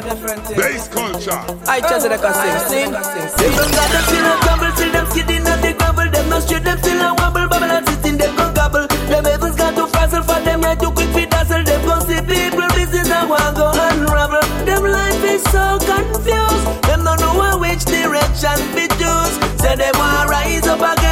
Base 0.57 0.89
culture. 0.89 1.41
I 1.65 1.81
just 1.81 2.05
like 2.09 2.21
a 2.21 2.33
sing, 2.35 2.61
sing. 2.69 2.93
sing. 2.93 3.53
don't 3.57 3.73
got 3.73 3.89
them 3.89 4.05
still 4.05 4.27
a 4.27 4.37
crumble 4.45 4.73
still 4.77 4.93
them 4.93 5.07
skidding 5.07 5.47
and 5.49 5.63
the 5.65 5.73
grumble 5.73 6.11
Them 6.11 6.29
no 6.29 6.41
straight, 6.41 6.65
them 6.65 6.77
still 6.79 7.01
a 7.01 7.15
wobble 7.15 7.49
Babylon 7.49 7.87
sitting, 7.87 8.19
them 8.19 8.37
go 8.37 8.53
gobble. 8.53 8.87
Them 9.09 9.25
heavens 9.25 9.57
got 9.57 9.75
to 9.77 9.87
frazzle 9.87 10.23
For 10.25 10.41
them 10.45 10.61
right 10.61 10.79
too 10.79 10.91
quick 10.91 11.09
fi 11.17 11.25
dazzle 11.25 11.65
Them 11.65 11.81
go 11.87 12.01
see 12.05 12.21
people 12.21 12.69
business 12.77 13.09
and 13.09 13.31
one 13.31 13.55
go 13.55 13.73
unravel. 13.73 14.45
Them 14.69 14.85
life 14.85 15.25
is 15.25 15.43
so 15.49 15.79
confused. 15.81 16.67
Them 16.85 17.05
don't 17.09 17.17
know 17.17 17.57
which 17.65 17.85
direction 17.89 18.59
be 18.77 18.93
choose. 19.01 19.35
Say 19.57 19.77
them 19.77 19.95
want 19.97 20.29
rise 20.29 20.67
up 20.69 20.85
again. 20.85 21.12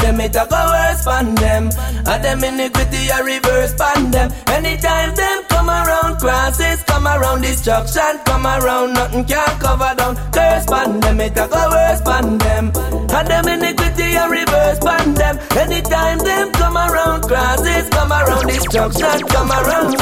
It 0.00 0.36
a 0.36 0.46
go 0.48 0.56
worse 0.56 1.04
pan 1.04 1.34
them. 1.36 1.70
And 2.06 2.24
them 2.24 2.44
iniquity 2.44 3.08
a 3.08 3.22
reverse 3.22 3.74
pan 3.74 4.10
them. 4.10 4.30
Anytime 4.48 5.14
them 5.14 5.44
come 5.48 5.68
around, 5.68 6.18
crosses 6.18 6.82
come 6.84 7.06
around, 7.06 7.42
destruction 7.42 8.18
come 8.24 8.46
around, 8.46 8.94
nothing 8.94 9.24
can 9.24 9.58
cover 9.58 9.94
down. 9.96 10.16
Curse 10.32 10.66
pan 10.66 11.00
them, 11.00 11.20
it 11.20 11.38
a 11.38 11.48
go 11.48 11.68
worse 11.70 12.00
pan 12.02 12.38
them. 12.38 12.72
And 13.10 13.28
them 13.28 13.48
iniquity 13.48 14.14
a 14.14 14.28
reverse 14.28 14.78
pan 14.78 15.14
them. 15.14 15.38
Anytime 15.56 16.18
them 16.18 16.52
come 16.52 16.76
around, 16.76 17.22
crosses 17.22 17.88
come 17.90 18.12
around, 18.12 18.46
destruction 18.46 19.26
come 19.28 19.50
around. 19.50 20.00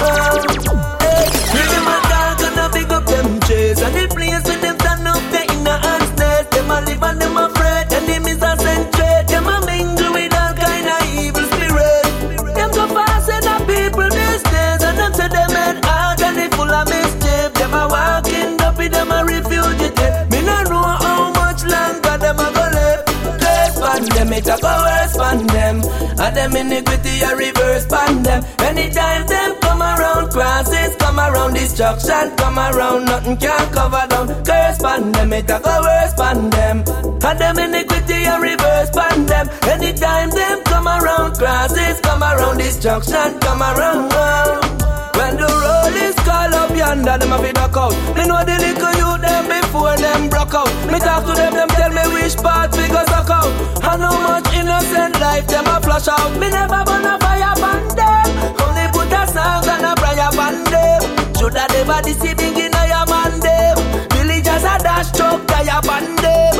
Hey, 1.00 1.26
them 1.72 1.88
a 1.88 1.96
talk 2.10 2.40
and 2.40 2.58
a 2.58 2.68
big 2.72 2.92
up 2.92 3.06
them 3.06 3.40
chase, 3.40 3.80
and 3.80 3.94
the 3.94 4.06
place 4.14 4.44
with 4.44 4.60
them 4.60 4.78
stand 4.78 5.08
up 5.08 5.22
there 5.32 5.46
in 5.50 5.64
the 5.64 5.76
hands. 5.76 6.10
Them 6.50 6.70
a 6.70 6.80
live 6.80 7.02
and 7.02 7.20
them 7.20 7.36
afraid, 7.36 7.92
enemies 7.92 8.18
are 8.18 8.19
it 24.40 24.48
a 24.48 24.56
go 24.60 24.72
worse 24.84 25.16
pan 25.16 25.46
them. 25.46 25.76
And 26.18 26.36
them 26.36 26.56
iniquity 26.56 27.20
a 27.20 27.36
reverse 27.36 27.86
pan 27.86 28.22
them. 28.22 28.42
Anytime 28.60 29.26
them 29.26 29.56
come 29.60 29.82
around, 29.82 30.30
crosses 30.30 30.96
come 30.96 31.18
around, 31.18 31.54
destruction 31.54 32.36
come 32.36 32.58
around, 32.58 33.04
nothing 33.04 33.36
can 33.36 33.72
cover 33.72 34.06
down. 34.08 34.26
Curse 34.44 34.78
pan 34.78 35.12
them, 35.12 35.32
it 35.32 35.50
a 35.50 35.60
go 35.62 35.74
worse 35.82 36.14
pan 36.14 36.50
them. 36.50 36.84
And 37.22 37.38
them 37.38 37.58
iniquity 37.58 38.24
a 38.24 38.40
reverse 38.40 38.90
pan 38.90 39.26
them. 39.26 39.48
Anytime 39.62 40.30
them 40.30 40.62
come 40.64 40.88
around, 40.88 41.36
crosses 41.36 42.00
come 42.00 42.22
around, 42.22 42.58
destruction 42.58 43.38
come 43.40 43.62
around. 43.62 44.10
When 45.16 45.36
the 45.36 45.48
roll 45.62 45.96
is 46.08 46.16
call 46.24 46.54
up 46.54 46.74
yonder, 46.74 47.18
them 47.18 47.32
a 47.32 47.38
fi 47.38 47.52
duck 47.52 47.76
out. 47.76 47.92
Me 48.16 48.24
know 48.26 48.42
the 48.44 48.56
little 48.56 48.94
youth 49.00 49.20
them 49.20 49.44
before 49.48 49.96
them 49.96 50.28
broke 50.30 50.54
out. 50.54 50.72
Me 50.90 50.98
talk 50.98 51.26
to 51.26 51.32
them, 51.34 51.52
them 51.52 51.68
tell 51.68 51.92
me 51.92 52.04
which 52.14 52.36
part 52.36 52.72
we 52.76 52.88
go 52.88 53.04
suck 53.04 53.28
out. 53.28 53.49
And 53.82 54.02
how 54.02 54.20
much 54.20 54.52
innocent 54.54 55.18
life 55.20 55.46
them 55.46 55.66
a 55.66 55.80
flush 55.80 56.08
out. 56.08 56.32
Me 56.38 56.48
never 56.50 56.82
burn 56.84 57.04
a 57.04 57.18
fire 57.18 57.54
pan 57.56 57.88
them. 57.96 58.28
Only 58.62 58.86
put 58.92 59.12
a 59.12 59.26
song 59.26 59.66
and 59.68 59.86
a 59.86 59.94
prayer 59.96 60.30
pan 60.32 60.64
them. 60.64 61.00
Shoulda 61.36 61.66
never 61.72 62.00
deceiving 62.02 62.56
in 62.56 62.74
a 62.74 62.82
your 62.86 63.06
man 63.06 63.40
them. 63.40 63.76
Villagers 64.12 64.64
a 64.64 64.74
dash 64.78 65.10
truck 65.12 65.46
tire 65.46 65.80
pan 65.82 66.16
them. 66.16 66.54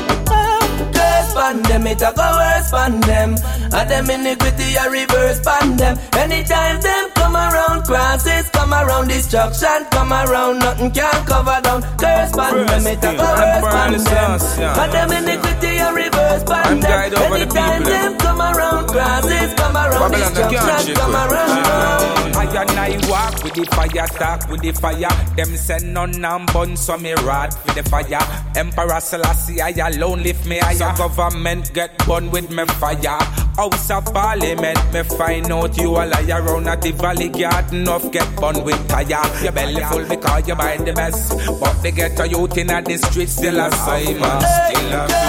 Curse 0.92 1.34
them, 1.68 1.86
it 1.86 2.02
a 2.02 2.12
go 2.16 2.26
worse 2.38 2.70
pan 2.70 3.00
them. 3.00 3.36
And 3.72 3.90
them 3.90 4.10
iniquity 4.10 4.74
a 4.76 4.90
reverse 4.90 5.40
pan 5.40 5.76
them. 5.76 5.98
Anytime 6.16 6.80
them 6.80 7.10
come 7.14 7.36
around, 7.36 7.84
crosses 7.84 8.48
around, 8.84 9.08
destruction 9.08 9.84
come 9.90 10.12
around, 10.12 10.58
nothing 10.58 10.90
can 10.90 11.26
cover 11.26 11.60
down. 11.62 11.82
Curse 11.98 12.32
pan 12.32 12.66
them, 12.66 12.86
it 12.86 13.04
a 13.04 13.16
go 13.16 13.24
worse 13.24 13.64
pan 13.72 13.92
them. 13.92 14.78
And 14.80 14.92
them 14.92 15.12
iniquity 15.12 15.76
a 15.78 15.92
reverse 15.92 16.44
pan 16.44 16.80
them. 16.80 17.32
Anytime 17.32 17.82
them 17.84 18.18
come 18.18 18.40
around, 18.40 18.88
crosses 18.88 19.54
come 19.54 19.76
around, 19.76 20.12
destruction 20.12 20.94
come 20.94 21.14
around. 21.14 22.00
I 22.40 22.44
and 22.62 22.70
I 22.70 22.90
walk 23.08 23.42
with 23.44 23.54
the 23.54 23.64
fire, 23.66 24.06
talk 24.06 24.48
with 24.48 24.62
the 24.62 24.72
fire. 24.72 25.08
Them 25.36 25.56
send 25.56 25.92
none 25.94 26.24
and 26.24 26.52
bun, 26.52 26.76
so 26.76 26.96
me 26.96 27.12
rod 27.12 27.54
with 27.66 27.74
the 27.76 27.82
fire. 27.88 28.20
Emperor 28.56 29.00
Selassie, 29.00 29.60
I 29.60 29.70
alone 29.88 30.22
lift 30.22 30.46
me 30.46 30.58
higher. 30.58 30.74
So 30.96 31.08
government 31.08 31.72
get 31.74 32.06
bun 32.06 32.30
with 32.30 32.50
me 32.50 32.64
fire. 32.80 33.18
House 33.56 33.90
of 33.90 34.04
Parliament, 34.06 34.78
me 34.92 35.02
find 35.02 35.50
out 35.52 35.76
you 35.76 35.96
a 35.96 36.06
liar. 36.06 36.42
Round 36.42 36.68
at 36.68 36.82
the 36.82 36.92
Valley 36.92 37.28
Garden 37.28 37.88
of 37.88 38.10
get 38.10 38.40
bun 38.40 38.64
with 38.64 38.69
tire. 38.88 39.42
Your 39.42 39.52
belly 39.52 39.82
full 39.84 40.04
because 40.04 40.48
you 40.48 40.54
buy 40.54 40.76
the 40.76 40.92
best. 40.92 41.30
But 41.60 41.82
they 41.82 41.92
get 41.92 42.18
a 42.20 42.28
youth 42.28 42.56
in 42.56 42.68
the 42.68 42.96
streets 42.98 43.32
still 43.32 43.58
a 43.58 43.70
Simon, 43.70 44.40
still 44.40 44.92
a 44.92 45.20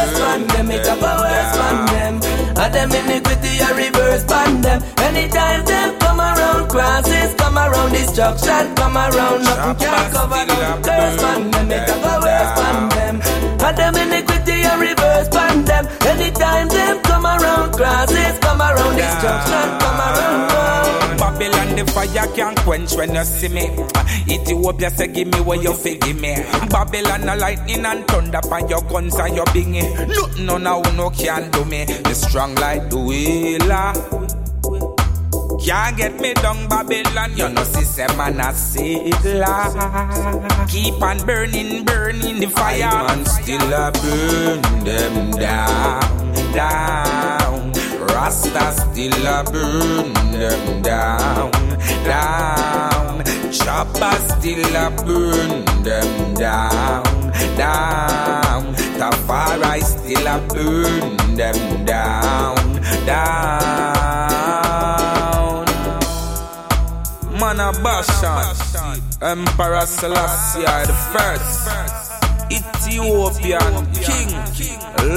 them, 0.48 0.72
it 0.72 0.88
a 0.88 0.96
go 1.00 1.12
worse 1.22 1.54
pan 1.58 1.86
them. 1.92 2.14
And 2.58 2.74
them 2.74 2.92
iniquity 2.92 3.60
a 3.60 3.70
reverse 3.74 4.26
pan 4.26 4.62
them. 4.62 4.84
Anytime 5.00 5.66
them 5.66 6.00
come 6.00 6.20
around, 6.20 6.70
crosses 6.70 7.34
come 7.36 7.58
around, 7.58 7.92
destruction 7.92 8.76
come 8.76 8.98
around, 8.98 9.44
nothing 9.44 9.76
can 9.80 10.12
cover 10.12 10.46
them. 10.46 10.84
Curse 10.84 11.22
pan 11.22 11.52
them, 11.52 11.72
it 11.72 11.90
a 11.90 11.96
go 12.04 12.14
worse 12.22 12.54
pan 12.60 12.90
them. 12.90 13.16
And 13.62 13.78
them 13.78 13.96
iniquity 13.96 14.64
a 14.64 14.78
reverse 14.78 15.30
pan 15.30 15.66
them. 15.66 15.88
Anytime 16.02 16.68
them 16.68 17.02
come 17.04 17.26
around, 17.26 17.72
crosses 17.74 18.40
come 18.40 18.62
around, 18.62 18.96
destruction 18.96 19.68
come 19.80 20.00
around. 20.00 20.81
Babylon, 21.42 21.76
the 21.76 21.92
fire 21.92 22.28
can't 22.36 22.60
quench 22.60 22.94
when 22.94 23.16
you 23.16 23.24
see 23.24 23.48
me. 23.48 23.64
Ethiopia 24.32 24.92
say 24.92 25.08
give 25.08 25.28
me 25.28 25.40
what 25.40 25.64
you 25.64 25.74
fi 25.74 25.98
give 25.98 26.22
me. 26.22 26.36
Babylon, 26.70 27.22
the 27.22 27.36
lightning 27.36 27.84
and 27.84 28.08
thunder 28.08 28.42
by 28.48 28.60
your 28.60 28.82
guns 28.82 29.16
and 29.16 29.36
your 29.36 29.46
bingy. 29.46 29.82
Nothing 30.08 30.46
no 30.46 30.60
now 30.60 30.82
no 30.96 31.10
can 31.10 31.50
do 31.50 31.66
me. 31.66 31.86
The 31.86 32.14
strong 32.14 32.54
like 32.56 32.92
the 32.92 33.00
wheeler. 33.00 33.94
Can't 35.66 35.98
get 35.98 36.20
me 36.20 36.34
down 36.36 36.70
Babylon, 36.70 37.36
you 37.36 37.50
know 37.50 37.64
system 37.64 38.16
man 38.18 38.40
a 38.40 38.54
sailor. 38.54 40.68
Keep 40.68 41.02
on 41.02 41.26
burning, 41.26 41.86
burning 41.86 42.40
the 42.40 42.48
fire. 42.50 43.08
Man 43.08 43.26
still 43.26 43.74
a 43.74 43.92
burn 43.92 44.62
them 44.84 45.32
down, 45.32 46.54
down. 46.54 47.81
Rasta 48.08 48.72
still 48.72 49.28
a 49.28 49.44
burn 49.44 50.14
them 50.32 50.82
down, 50.82 51.52
down. 52.04 53.24
Chopper 53.52 54.18
still 54.30 54.76
a 54.76 54.90
burn 55.06 55.66
them 55.84 56.34
down, 56.34 57.04
down. 57.58 58.74
Tafari 58.98 59.82
still 59.84 60.28
a 60.28 60.40
burn 60.48 61.36
them 61.36 61.86
down, 61.86 62.82
down. 63.06 63.92
Man 67.40 67.60
Emperor 69.22 69.86
Selassie 69.86 70.62
the 70.62 70.94
first. 71.14 72.01
Ethiopian 72.52 73.74
king, 73.94 74.30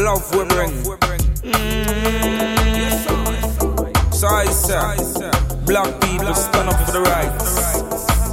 love 0.05 0.25
we 0.35 0.45
bring. 0.45 0.71
Mm. 1.43 2.25
So 4.15 4.29
I 4.29 4.47
say, 4.47 5.31
black 5.67 6.01
people 6.01 6.35
stand 6.35 6.69
up 6.69 6.79
for 6.87 6.93
the 6.93 7.01
rights. 7.01 7.75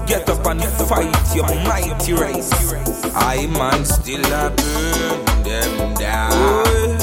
Get 0.07 0.29
up 0.29 0.45
and 0.45 0.61
fight 0.87 1.35
your 1.35 1.47
mighty 1.65 2.13
race. 2.13 2.51
I 3.15 3.47
man 3.47 3.85
still 3.85 4.23
a 4.25 4.51
burn 4.55 5.43
them 5.43 5.93
down. 5.95 6.97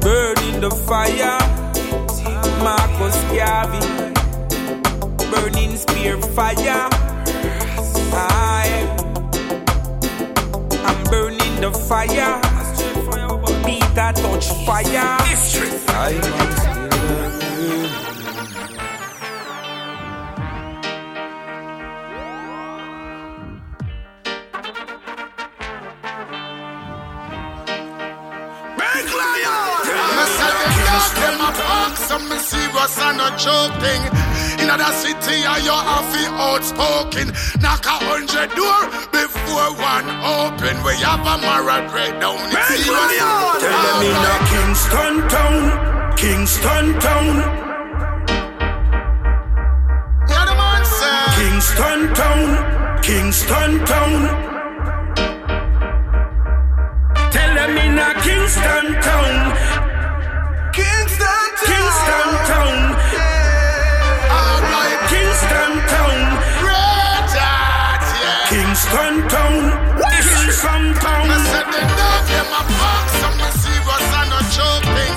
Burn 0.00 0.38
in 0.52 0.60
the 0.60 0.70
fire, 0.88 1.38
Marcus 2.64 3.16
Garvey. 3.30 3.80
Burning 5.30 5.76
spear 5.76 6.18
fire. 6.20 6.88
I, 8.14 8.68
burning 8.68 8.81
the 11.62 11.70
fire. 11.70 12.40
Peter 13.64 14.12
Tosh 14.20 14.50
fire. 14.66 15.16
I 15.18 15.30
man 15.30 15.36
still 15.36 16.34
a 16.34 17.04
burn. 17.06 17.32
Big 28.76 29.08
lion! 29.20 29.86
Me 30.16 30.24
say 30.36 30.52
the 30.58 30.68
dark 30.88 31.14
them 31.22 31.38
a 31.38 31.50
fuck, 31.62 31.94
so 31.96 32.16
serious 32.38 32.98
and 32.98 33.18
not 33.18 33.38
joking. 33.38 34.02
In 34.58 34.68
other 34.68 34.92
city, 34.94 35.36
I 35.46 35.58
you 35.58 35.70
have 35.70 36.12
outspoken. 36.40 37.28
Knock 37.62 37.86
a 37.86 37.96
hundred 38.10 38.50
door 38.56 38.82
before 39.52 39.76
one 39.76 40.08
open. 40.24 40.74
We 40.84 40.94
have 41.04 41.20
a 41.20 41.36
married 41.44 41.90
break 41.90 42.20
down. 42.20 42.38
It's 42.40 42.70
Big 42.70 42.86
Tell 43.62 43.80
them 43.84 44.02
in 44.08 44.22
a 44.32 44.36
Kingston 44.50 45.14
town, 45.28 46.16
Kingston 46.16 46.86
town, 47.00 47.26
Yeah, 50.28 50.44
the 50.48 50.54
man 50.56 50.84
say. 50.84 51.18
Kingston 51.36 52.00
town, 52.14 53.02
Kingston 53.02 53.72
town. 53.84 54.12
Tell 57.34 57.54
them 57.54 57.76
in 57.84 57.98
a 57.98 58.10
Kingston 58.24 58.86
town, 59.06 59.34
Kingston 60.72 61.48
town. 61.68 61.92
Kingston 61.92 62.30
town. 62.48 62.92
Kingston 65.12 65.72
town, 65.92 66.16
Red 66.16 66.28
Hot, 66.28 66.31
yeah. 68.72 68.78
Kingston 68.82 69.28
town, 69.28 69.68
Kingston 70.00 70.84
Me 70.88 70.96
town. 70.96 71.28
say 71.28 71.60
the 71.60 71.80
dark 71.92 72.24
them 72.24 72.48
a 72.56 72.62
fuck, 72.72 73.06
so 73.20 73.28
me 73.36 73.48
serious 73.60 74.08
and 74.16 74.28
not 74.32 74.46
joking. 74.48 75.14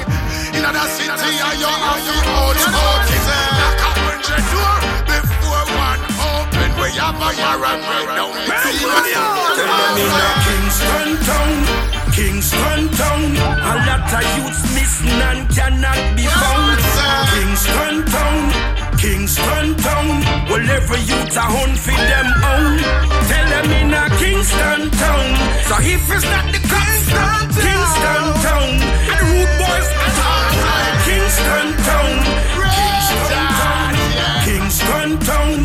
a 0.75 0.85
city 0.91 1.33
and 1.39 1.55
you 1.55 1.71
have 1.71 2.03
to 2.03 2.15
hold 2.35 2.59
out 2.67 3.07
it. 3.15 3.23
Knock 3.55 3.79
a 3.79 3.91
hundred 4.03 4.43
door 4.51 4.75
before 5.07 5.65
one 5.71 6.03
open. 6.35 6.69
We 6.83 6.89
have 6.99 7.15
a 7.15 7.31
warrant 7.31 7.83
right 7.87 8.11
now. 8.11 8.35
Tell 9.55 9.87
me 9.95 10.03
now 10.03 10.35
Kingston 10.43 11.09
town, 11.23 11.55
Kingston 12.11 12.81
town. 12.99 13.39
A 13.39 13.73
lot 13.87 14.03
of 14.19 14.25
youths 14.35 14.63
missing 14.75 15.15
and 15.31 15.47
cannot 15.47 16.01
be 16.17 16.27
found. 16.27 16.79
Kingston 17.31 18.03
town, 18.11 18.51
Kingston 19.05 19.77
town. 19.85 20.17
Well, 20.49 20.65
every 20.65 20.97
youth 21.05 21.37
a 21.37 21.45
hunt 21.45 21.77
for 21.77 21.93
them 21.93 22.27
own. 22.41 22.81
Tell 23.29 23.47
them 23.53 23.69
in 23.77 23.93
a 23.93 24.09
Kingston 24.17 24.89
town. 24.97 25.29
So 25.69 25.77
if 25.77 26.09
it's 26.09 26.25
not 26.25 26.49
the 26.49 26.57
Kingston, 26.57 27.37
Kingston 27.53 28.25
town, 28.41 28.69
and 28.81 29.17
the 29.21 29.25
root 29.29 29.51
boys 29.61 29.89
at 29.93 30.17
all. 30.25 30.49
Kingston 31.05 31.67
town, 31.85 32.13
Kingston 32.73 33.45
town, 33.61 33.93
Kingston 34.41 35.09
town, 35.21 35.57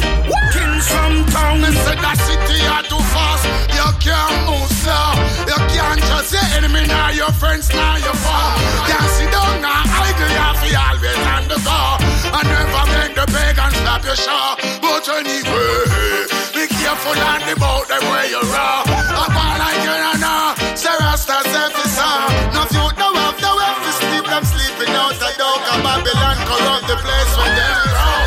Kingston 0.53 1.13
town. 1.33 1.55
Listen, 1.65 1.97
that 1.97 2.21
city 2.21 2.61
are 2.69 2.85
too 2.93 3.01
fast. 3.09 3.49
You 3.73 3.89
can't 4.05 4.37
move 4.53 4.69
slow. 4.85 5.17
You 5.49 5.59
can't 5.73 6.01
just 6.13 6.29
say 6.29 6.45
enemy 6.61 6.85
now 6.93 7.09
your 7.09 7.33
friends 7.41 7.73
now 7.73 7.97
your 8.05 8.17
foe. 8.21 8.53
Can't 8.85 9.11
sit 9.17 9.33
down 9.33 9.65
now 9.65 9.81
idle. 9.81 10.29
You 10.29 10.45
have 10.45 10.61
to 10.61 10.69
always 10.77 11.21
on 11.25 11.45
the 11.49 11.57
go. 11.65 12.10
I 12.33 12.41
never 12.47 12.85
make 12.95 13.15
the 13.19 13.27
pagan 13.27 13.73
stop 13.83 14.03
your 14.05 14.17
show. 14.17 14.55
But 14.81 15.05
anyway, 15.11 16.31
be 16.55 16.65
careful 16.71 17.19
on 17.19 17.41
the 17.47 17.55
boat 17.59 17.87
the 17.91 17.99
way 18.07 18.31
you 18.31 18.41
row. 18.41 18.87
Up 18.87 19.35
all 19.35 19.57
like 19.59 19.83
you 19.83 19.95
don't 19.95 20.21
know. 20.23 20.55
Say 20.79 20.95
Rasta 21.01 21.39
self 21.51 21.75
is 21.75 21.99
on. 21.99 22.31
No 22.55 22.63
youth 22.71 22.97
no 22.97 23.09
have 23.19 23.39
no 23.43 23.53
have 23.59 23.81
to 23.83 23.93
sleep. 23.99 24.25
Them 24.31 24.45
sleeping 24.47 24.95
out 24.95 25.15
the 25.19 25.31
dog. 25.37 25.61
And 25.75 25.83
Babylon 25.83 26.39
corrupt 26.47 26.85
the 26.87 26.97
place 27.03 27.33
where 27.35 27.53
them 27.59 27.79
grow. 27.91 28.21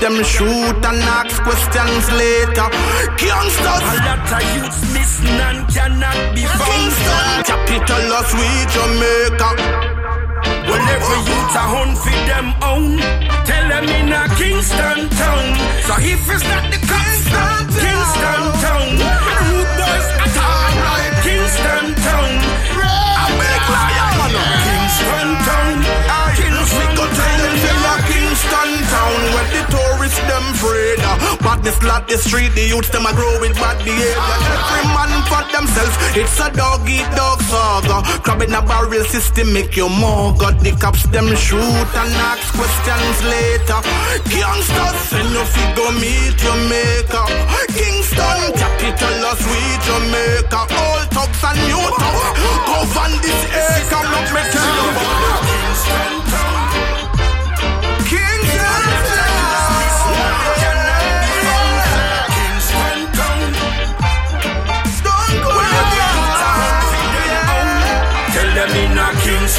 Them 0.00 0.16
shoot 0.24 0.80
and 0.88 1.02
ask 1.18 1.36
questions 1.42 2.04
later. 2.16 2.68
Kingston. 3.20 3.82
A 3.82 3.96
lot 4.08 4.24
of 4.24 4.42
youths 4.56 4.82
missing 4.94 5.38
and 5.48 5.68
cannot 5.68 6.18
be 6.34 6.42
found. 6.48 6.64
Kingston. 6.64 7.44
Capital 7.44 8.12
us 8.16 8.30
we 8.32 8.48
Jamaica. 8.72 9.97
Well, 10.68 10.84
every 10.94 11.20
youth 11.28 11.56
a 11.56 11.64
hunt 11.72 11.96
for 11.96 12.18
them 12.28 12.48
own. 12.60 13.00
Tell 13.48 13.66
them 13.72 13.88
in 13.88 14.12
a 14.12 14.28
Kingston 14.36 15.08
town. 15.16 15.46
So 15.88 15.94
if 15.96 16.20
it's 16.28 16.44
not 16.44 16.64
the 16.68 16.76
Kingston, 16.76 17.56
Kingston 17.72 18.42
town, 18.60 18.88
root 19.48 19.68
boys 19.80 20.08
at 20.24 20.36
all. 20.36 20.76
Kingston 21.24 21.86
town. 22.04 22.32
I 22.76 23.24
make 23.40 23.66
liar, 23.72 24.12
man. 24.20 24.36
Kingston 24.68 25.28
town. 25.48 25.76
Kings 26.36 26.70
we 26.76 26.84
go 27.00 27.04
tell 27.16 27.38
them 27.40 27.56
in 27.64 27.80
a 27.88 27.94
Kingston 28.12 28.70
town 28.92 29.16
where 29.32 29.48
the 29.56 29.77
tourists 30.08 30.20
them 30.28 30.44
afraid. 30.54 30.98
Uh, 31.00 31.36
badness 31.42 31.82
lot 31.82 32.08
the 32.08 32.16
street, 32.18 32.52
the 32.54 32.66
youths 32.68 32.90
them 32.90 33.06
a 33.06 33.12
grow 33.14 33.40
with 33.40 33.54
bad 33.54 33.78
behavior. 33.84 34.16
Every 34.16 34.84
man 34.96 35.12
for 35.28 35.42
themselves, 35.52 35.96
it's 36.16 36.40
a 36.40 36.50
dog 36.52 36.88
eat 36.88 37.06
dog 37.16 37.40
saga. 37.42 38.02
Crab 38.22 38.42
a 38.42 38.60
barrel 38.66 39.04
system 39.04 39.52
make 39.52 39.76
you 39.76 39.88
more. 39.88 40.34
Got 40.36 40.60
the 40.60 40.72
cops 40.72 41.04
them 41.08 41.28
shoot 41.36 41.60
and 41.60 42.14
ask 42.28 42.54
questions 42.54 43.18
later. 43.24 43.80
Gangsters 44.32 44.98
send 45.08 45.30
you 45.32 45.44
fi 45.44 45.64
go 45.76 45.90
meet 46.00 46.36
your 46.42 46.58
maker. 46.68 47.26
Kingston 47.76 48.52
capital 48.56 49.24
of 49.30 49.38
sweet 49.38 49.80
Jamaica. 49.86 50.60
All 50.72 51.02
thugs 51.12 51.42
and 51.44 51.60
new 51.68 51.84
thugs 52.00 52.22
govern 52.68 53.12
this 53.22 53.42
acre. 53.52 54.04
Look 54.12 54.28
me 54.34 54.42
tell 54.52 54.70
you 54.76 54.86
about 54.88 55.40
Kingston. 55.48 56.12
Kingston 58.08 58.87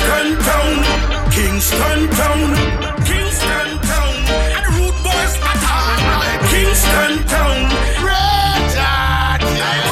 Kingston 0.09 0.37
town, 0.41 1.29
Kingston 1.29 2.09
town, 2.17 2.41
Kingston 3.05 3.69
town, 3.85 4.15
and 4.41 4.65
the 4.65 4.71
root 4.73 4.95
boys 5.05 5.35
at. 5.45 6.41
Kingston 6.49 7.13
town, 7.29 7.69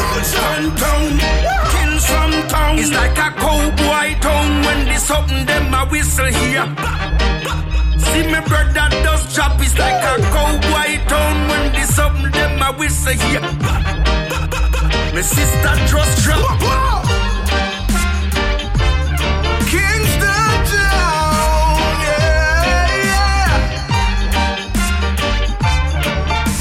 Kingston 0.10 0.64
town, 0.82 1.04
Kingston 1.70 2.34
town. 2.50 2.80
It's 2.80 2.92
like 2.92 3.18
a 3.20 3.30
cowboy 3.38 4.20
town 4.20 4.50
when 4.66 4.86
the 4.86 4.98
something 4.98 5.46
them 5.46 5.74
a 5.76 5.86
whistle 5.86 6.26
here. 6.26 6.66
See 8.02 8.26
me 8.26 8.40
brother 8.50 8.90
does 9.06 9.36
drop, 9.36 9.62
it's 9.62 9.78
like 9.78 10.02
a 10.02 10.18
cowboy 10.34 10.98
town 11.06 11.48
when 11.48 11.74
the 11.74 11.86
something 11.94 12.32
them 12.32 12.62
a 12.64 12.72
whistle 12.76 13.14
here. 13.14 13.42
My 15.14 15.22
sister 15.22 15.76
just 15.86 16.24
drop. 16.24 17.07
Kingston 19.70 20.52
town, 20.72 21.76
yeah, 22.06 23.04
yeah. 23.10 23.52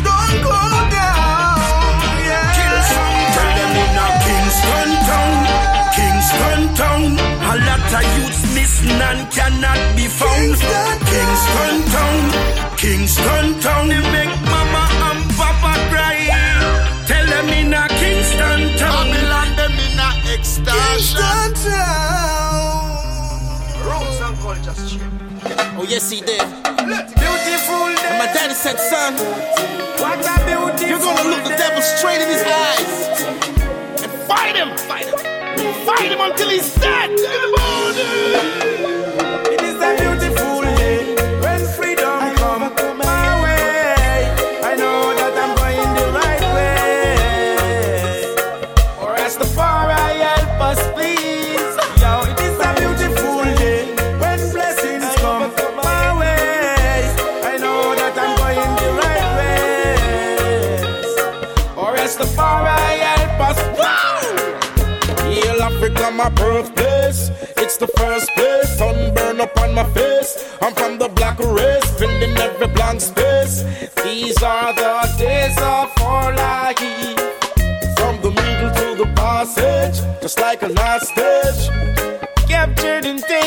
Don't 0.07 0.37
go 0.43 0.59
down, 0.91 1.95
yeah. 2.27 2.51
Kingston, 2.59 3.15
tell 3.37 3.53
them 3.59 3.75
in 3.85 3.99
a 4.05 4.09
Kingston 4.27 4.91
town, 5.07 5.33
Kingston 5.97 6.61
town. 6.75 7.03
A 7.47 7.55
lot 7.69 7.87
of 7.95 8.05
youths 8.19 8.43
missing 8.55 9.01
and 9.09 9.23
cannot 9.31 9.81
be 9.95 10.07
found. 10.09 10.59
Kingston 11.07 11.77
town, 11.95 12.17
Kingston 12.77 13.47
town. 13.61 13.85
They 13.89 14.03
make 14.11 14.35
mama 14.51 14.85
and 15.09 15.23
papa 15.39 15.73
cry. 15.91 16.19
Tell 17.07 17.27
them 17.27 17.49
in 17.51 17.73
a 17.73 17.87
Kingston 17.87 18.61
town. 18.79 19.07
Babylon 19.15 19.49
them 19.55 19.75
in 19.79 20.01
a 20.01 20.11
extortion. 20.35 22.16
Oh 24.79 25.87
yes, 25.89 26.11
he 26.11 26.21
did. 26.21 26.41
Beautiful 26.41 27.89
day. 27.97 28.19
My 28.19 28.29
daddy 28.33 28.55
said, 28.55 28.79
son, 28.79 29.15
what 30.01 30.19
a 30.19 30.45
beautiful 30.45 30.89
You're 30.89 30.99
gonna 30.99 31.31
look 31.31 31.45
the 31.45 31.57
devil 31.57 31.81
straight 31.81 32.21
in 32.21 32.29
his 32.29 32.43
eyes 32.43 33.23
and 34.03 34.13
fight 34.29 34.57
him, 34.57 34.77
fight 34.77 35.07
him, 35.07 35.17
fight 35.87 36.11
him 36.13 36.21
until 36.21 36.51
he's 36.51 36.75
dead. 36.75 37.17
My 66.17 66.31
birthplace. 66.31 67.31
It's 67.59 67.77
the 67.77 67.89
first 67.89 68.31
place. 68.31 68.79
Sunburn 68.79 69.39
up 69.39 69.55
on 69.61 69.75
my 69.75 69.85
face. 69.93 70.51
I'm 70.63 70.73
from 70.75 70.97
the 70.97 71.09
black 71.09 71.39
race, 71.39 71.91
filling 71.99 72.35
every 72.39 72.69
blank 72.69 73.03
space. 73.03 73.65
These 74.03 74.43
are 74.43 74.73
the 74.73 75.15
days 75.19 75.59
of 75.59 75.93
our 76.03 76.35
life. 76.35 76.79
From 77.99 78.15
the 78.23 78.31
middle 78.31 78.73
to 78.81 79.05
the 79.05 79.13
passage, 79.15 80.01
just 80.23 80.41
like 80.41 80.63
a 80.63 80.69
last 80.69 81.09
stage. 81.09 81.69
captured 82.49 83.05
and 83.05 83.23
taken 83.23 83.46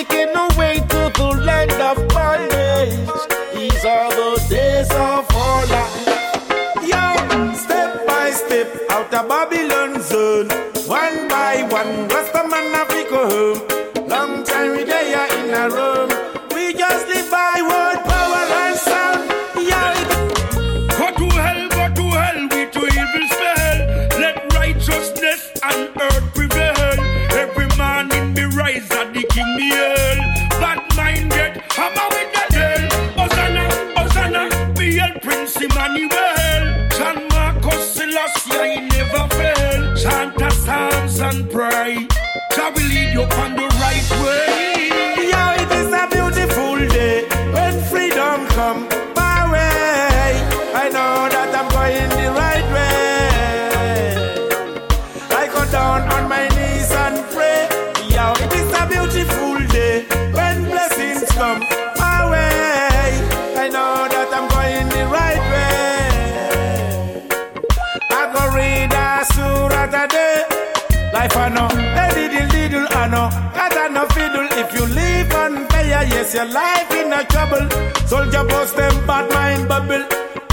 fire. 76.30 76.36
Yes, 76.36 76.36
your 76.36 76.46
life 76.46 76.92
in 76.92 77.14
a 77.14 77.24
trouble. 77.26 77.70
Soldier 78.08 78.44
bust 78.44 78.76
them 78.76 79.08
bad 79.08 79.32
mind 79.34 79.68
bubble. 79.68 80.06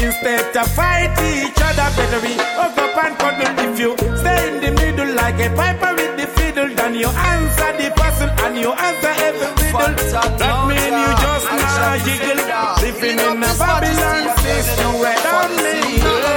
Instead 0.03 0.53
to 0.53 0.65
fight 0.71 1.17
each 1.25 1.61
other, 1.63 1.91
better 1.97 2.21
we 2.21 2.35
hook 2.35 2.79
up 2.79 3.05
and 3.05 3.19
cuddle. 3.19 3.73
If 3.73 3.79
you 3.81 3.97
stay 4.17 4.49
in 4.49 4.61
the 4.61 4.71
middle 4.73 5.15
like 5.15 5.41
a 5.41 5.49
piper 5.55 5.95
with 5.95 6.17
the 6.17 6.27
fiddle, 6.27 6.75
then 6.75 6.95
you 6.95 7.09
answer 7.09 7.73
the 7.77 7.91
puzzle 7.97 8.31
and 8.45 8.59
you 8.59 8.73
answer 8.73 9.15
every 9.25 9.49
riddle. 9.65 9.95
That 10.39 10.67
mean 10.69 10.93
you 10.93 11.11
just 11.25 11.47
not 11.47 12.01
jiggle. 12.05 12.41
Living 12.83 13.19
in 13.19 13.43
a 13.43 13.55
Babylon 13.59 14.37
system 14.39 14.99
where 15.01 15.17
down 15.23 15.57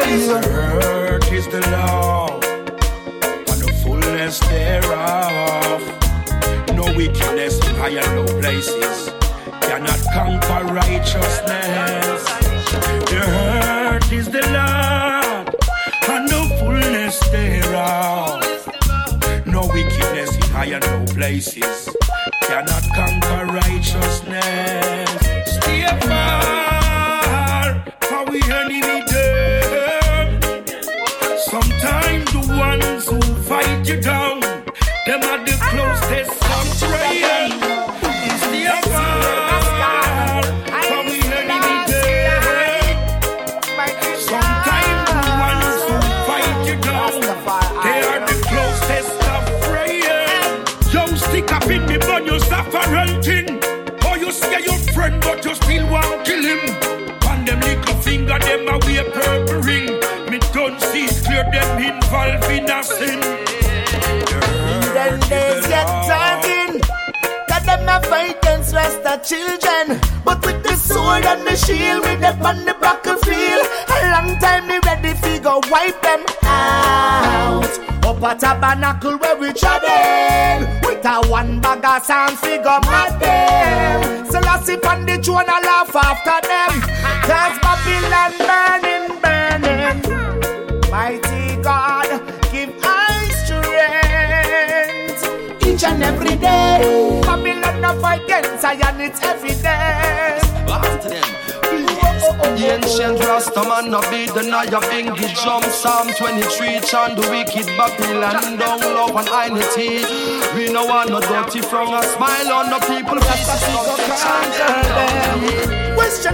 Earth 0.10 1.32
is 1.32 1.48
the 1.48 1.62
law, 1.72 2.40
and 3.50 3.62
the 3.62 3.72
fullness 3.84 4.40
thereof. 4.40 5.82
No 6.76 6.86
wickedness 6.96 7.58
in 7.68 7.76
high 7.76 7.90
and 7.90 8.16
low 8.16 8.40
places 8.40 9.10
cannot 9.10 9.19
conquer 10.20 10.66
righteousness. 10.74 12.24
The 13.12 13.22
earth 13.24 14.12
is 14.12 14.28
the 14.28 14.44
Lord, 14.58 15.48
and 16.14 16.28
the 16.28 16.42
fullness 16.60 17.20
thereof. 17.32 18.44
No 19.46 19.62
wickedness 19.74 20.36
in 20.36 20.42
high 20.56 20.72
and 20.76 20.84
low 20.92 21.06
places 21.16 21.90
cannot 22.44 22.84
conquer 22.98 23.46
righteousness. 23.64 25.10
Stay 25.56 25.88
far, 26.06 26.49
want 55.90 56.26
kill 56.26 56.44
him. 56.44 56.62
On 57.30 57.46
them 57.46 57.60
little 57.62 57.96
finger, 58.02 58.40
them 58.40 58.68
a 58.68 58.78
wear 58.86 59.04
purple 59.12 59.62
ring. 59.62 59.88
Me 60.30 60.40
don't 60.54 60.80
see 60.80 61.08
clear 61.26 61.44
them 61.52 61.70
involved 61.82 62.52
in 62.52 62.70
a 62.70 62.84
sin. 62.84 63.20
Then 64.94 65.20
days 65.30 65.68
get 65.68 65.88
talking. 66.08 66.82
Got 67.48 67.64
them 67.66 67.88
a 67.88 68.02
fight 68.08 68.38
against 68.38 68.74
rest 68.74 69.06
of 69.06 69.24
children. 69.24 70.00
But 70.24 70.46
with 70.46 70.64
the 70.64 70.76
sword 70.76 71.26
and 71.26 71.46
the 71.48 71.56
shield, 71.56 72.02
with 72.06 72.20
them 72.22 72.46
on 72.46 72.66
the 72.66 72.76
battlefield. 72.80 73.66
A 73.90 73.98
long 74.14 74.38
time 74.40 74.68
me 74.68 74.80
ready 74.86 75.14
fi 75.22 75.40
go 75.40 75.62
wipe 75.70 76.02
them 76.02 76.26
out. 76.44 77.70
Up 78.06 78.24
a 78.24 78.40
tabernacle 78.40 79.18
where 79.18 79.38
we 79.38 79.54
travel. 79.54 80.68
With 80.84 81.06
a 81.06 81.28
one 81.30 81.60
bag 81.62 81.86
of 81.86 82.04
sound 82.06 82.38
figure 82.40 82.80
mad 82.90 83.20
them. 83.20 84.29
I 84.60 84.62
sit 84.62 84.86
on 84.86 85.06
the 85.06 85.18
throne 85.24 85.48
and 85.48 85.66
laugh 85.66 85.96
after 85.96 86.42
them. 86.46 86.82
Cause 87.24 87.58
Babylon 87.64 88.34
burning, 88.44 89.08
burning. 89.24 90.02
Mighty 90.92 91.56
God, 91.64 92.10
give 92.52 92.76
us 92.84 93.46
strength 93.46 95.24
each 95.66 95.84
and 95.86 96.04
every 96.04 96.36
day. 96.36 97.22
Babylon 97.24 98.02
fight 98.02 98.24
against 98.26 98.60
Zion, 98.62 99.00
it's 99.00 99.24
evident. 99.24 99.64
After 99.64 99.64
them. 99.64 100.09
The 102.60 102.76
ancient 102.76 103.20
Rastaman 103.20 103.88
no 103.90 104.02
be 104.12 104.26
the 104.26 104.44
Nyabinghi 104.44 105.32
jump 105.32 105.64
Psalm 105.64 106.12
23 106.12 106.82
chant 106.84 107.16
the 107.16 107.24
wicked 107.32 107.66
Babylon 107.80 108.58
down 108.58 108.82
love 108.82 109.16
and 109.16 109.30
unity 109.48 110.04
We 110.54 110.68
no 110.68 110.84
want 110.84 111.10
no 111.10 111.22
dirty 111.22 111.62
from 111.62 111.94
a 111.94 112.04
smile 112.04 112.52
on 112.52 112.70
the 112.70 112.80
people 112.84 113.16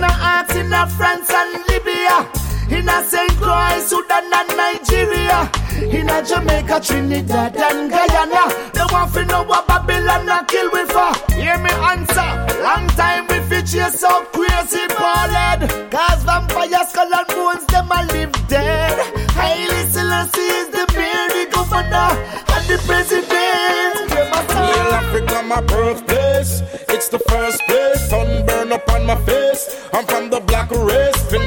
I 0.04 0.14
ask 0.42 0.56
in 0.56 0.74
a 0.74 0.88
France 0.98 1.30
and 1.30 1.62
Libya, 1.70 2.26
in 2.76 2.90
a 2.90 3.04
St. 3.06 3.30
Croix, 3.38 3.75
Jamaica, 6.26 6.80
Trinidad 6.82 7.56
and 7.56 7.90
Guyana. 7.92 8.50
They 8.74 8.86
want 8.92 9.14
to 9.14 9.26
know 9.26 9.44
what 9.44 9.68
Babylon 9.68 10.28
a 10.28 10.44
kill 10.46 10.70
we 10.74 10.86
for. 10.86 11.14
Hear 11.34 11.58
me 11.60 11.70
answer. 11.70 12.30
Long 12.64 12.88
time 12.98 13.28
we 13.28 13.40
fit 13.48 13.68
chase 13.68 14.00
so 14.00 14.26
crazy 14.34 14.88
ballad. 14.88 15.70
Cause 15.92 16.24
vampires, 16.24 16.90
skull 16.90 17.14
and 17.14 17.28
bones, 17.28 17.66
them 17.68 17.92
a 17.92 18.02
live 18.12 18.48
dead. 18.48 18.98
Haile 19.38 19.86
Selassie 19.88 20.42
is 20.42 20.70
the 20.70 20.86
the 21.36 21.46
governor, 21.52 22.10
and 22.56 22.66
the 22.68 22.78
president. 22.88 24.10
Real 24.10 24.94
Africa, 25.02 25.44
my 25.44 25.62
birthplace. 25.62 26.62
It's 26.90 27.08
the 27.10 27.20
first 27.20 27.62
place. 27.68 28.10
Sun 28.10 28.46
burn 28.48 28.72
up 28.72 28.90
on 28.90 29.06
my 29.06 29.16
face. 29.26 29.64
I'm 29.94 30.06
from 30.06 30.30
the 30.30 30.40
black 30.40 30.72
race, 30.72 31.05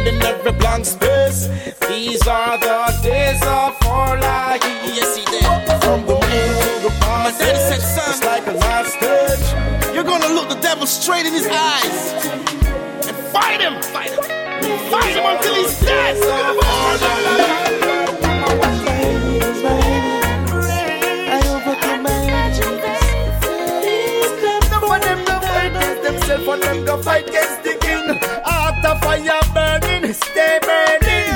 filling 0.09 0.23
every 0.23 0.53
blank 0.53 0.85
space. 0.85 1.49
These 1.89 2.27
are 2.27 2.59
the 2.59 2.99
days 3.03 3.41
of 3.43 3.77
our 3.87 4.19
life. 4.21 4.63
Yes, 4.85 5.17
he 5.17 5.25
did. 5.25 5.45
From 5.83 6.07
the 6.07 6.15
moon 6.15 6.21
to 6.21 6.81
the 6.83 6.91
past. 7.01 7.41
It's 7.41 8.25
like 8.25 8.47
a 8.47 8.53
last 8.53 8.93
stage. 8.95 9.95
You're 9.95 10.05
gonna 10.05 10.29
look 10.29 10.49
the 10.49 10.61
devil 10.61 10.87
straight 10.87 11.27
in 11.27 11.33
his 11.33 11.47
eyes 11.47 12.15
and 13.07 13.17
fight 13.33 13.61
him, 13.61 13.83
fight 13.83 14.11
him, 14.11 14.23
fight 14.91 15.15
him 15.17 15.27
until 15.27 15.55
he's 15.55 15.81
dead. 15.81 16.17
For 24.81 24.99
them 25.01 25.25
go 25.25 25.41
fight 25.41 25.67
against 25.77 26.03
themselves, 26.03 26.45
for 26.45 26.57
them 26.57 26.85
go 26.85 27.03
fight 27.03 27.29
against 27.29 27.63
the 27.63 27.75
king. 27.81 28.19
After 28.47 28.95
fire 29.05 29.48
stay 30.15 30.59
burning. 30.63 31.35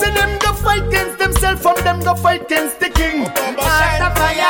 See 0.00 0.10
them 0.10 0.38
go 0.38 0.52
fight 0.54 0.82
against 0.88 1.18
themselves, 1.18 1.62
from 1.62 1.76
them 1.84 2.00
go 2.00 2.14
fight 2.14 2.42
against 2.42 2.80
the 2.80 2.88
king. 2.90 3.26
Fire, 3.26 3.56
after 3.56 4.20
fire. 4.20 4.42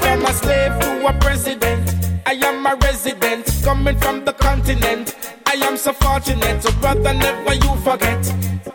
From 0.00 0.26
a 0.26 0.32
slave 0.32 0.78
to 0.80 1.06
a 1.06 1.12
president, 1.20 1.94
I 2.26 2.32
am 2.32 2.66
a 2.66 2.74
resident 2.76 3.50
coming 3.64 3.98
from 3.98 4.24
the 4.24 4.32
continent. 4.32 5.14
I 5.46 5.54
am 5.66 5.76
so 5.76 5.92
fortunate, 5.92 6.62
so 6.62 6.72
brother, 6.80 7.14
never 7.14 7.54
you 7.54 7.76
forget. 7.76 8.22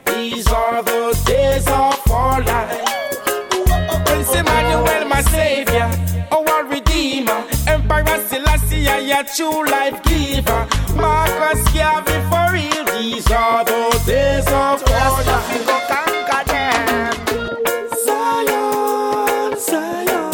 These 0.05 0.47
are 0.47 0.81
the 0.81 1.13
days 1.25 1.67
of 1.67 2.11
our 2.11 2.41
life. 2.41 2.89
Prince 4.05 4.35
Emmanuel, 4.35 5.05
my 5.07 5.21
a 9.13 9.23
true 9.23 9.65
life 9.65 10.01
giver. 10.03 10.67
Marcus 10.95 11.63
Garvey 11.73 12.19
for 12.29 12.45
real. 12.51 12.83
These 12.97 13.29
are 13.31 13.63
the 13.63 14.01
days 14.05 14.47
of 14.47 14.83
our 14.89 15.23
life. 15.23 15.65
Go 15.67 15.77
conquer 15.91 16.43
them. 16.51 17.13
Zion, 18.05 19.51
Zion. 19.59 20.33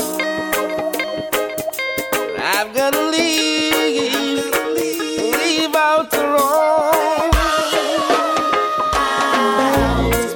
I'm 2.39 2.67
gonna 2.73 3.11
leave, 3.11 4.53
leave 4.75 5.75
out 5.75 6.09
the 6.11 6.23
road. 6.33 7.33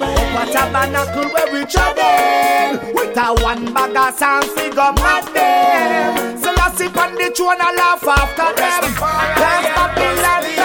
Up 0.01 0.35
a 0.41 0.51
tabernacle 0.51 1.27
where 1.33 1.49
we 1.53 1.65
travel 1.65 2.93
With 2.93 3.17
a 3.17 3.19
one 3.41 3.73
bag 3.73 3.95
of 3.95 4.13
sound 4.17 4.45
figure 4.45 4.91
mad 4.97 5.52
the 7.23 7.31
throne 7.31 7.55
and 7.59 7.77
laugh 7.77 8.03
after 8.05 8.49
them. 8.59 8.83
burning, 9.37 10.62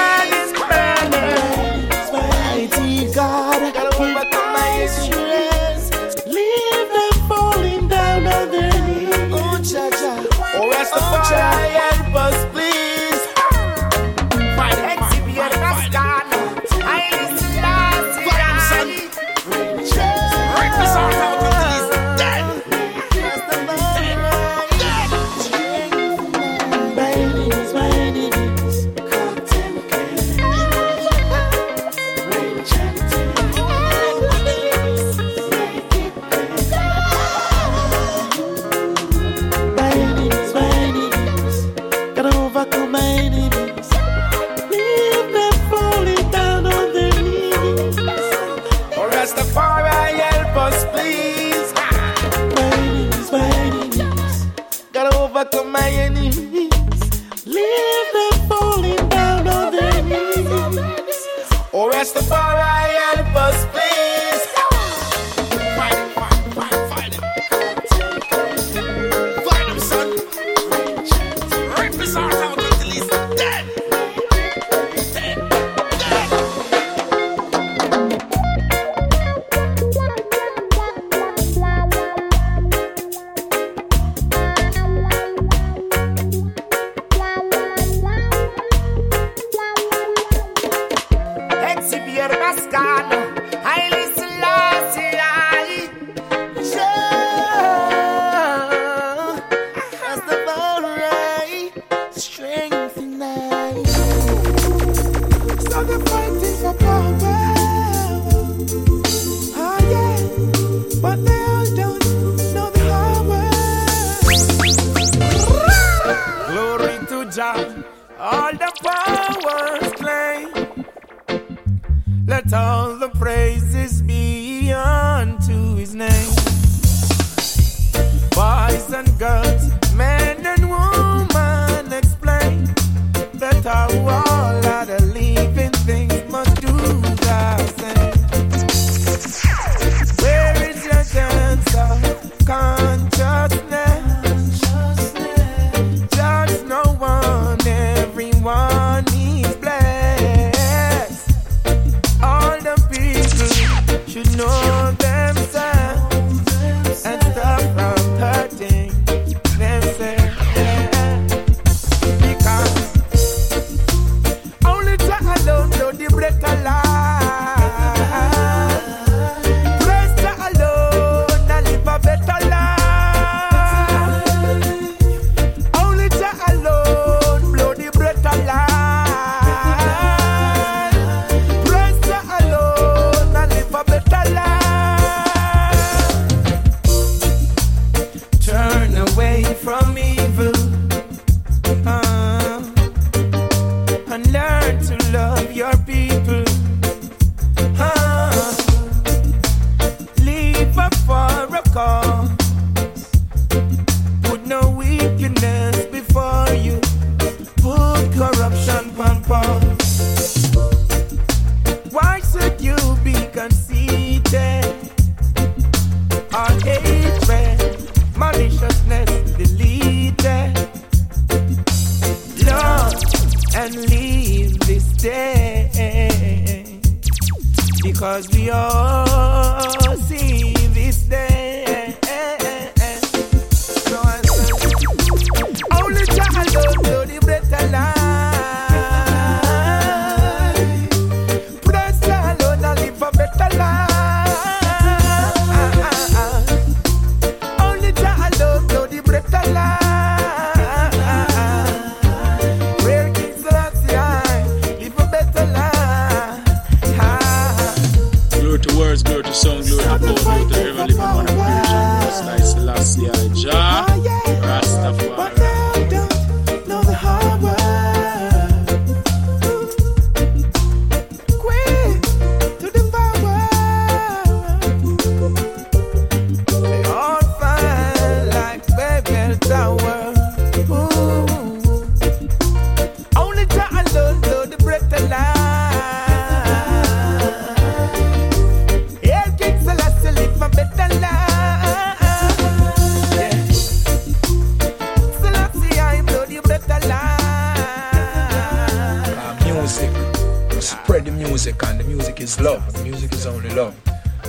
You 303.58 303.64
know 303.64 303.74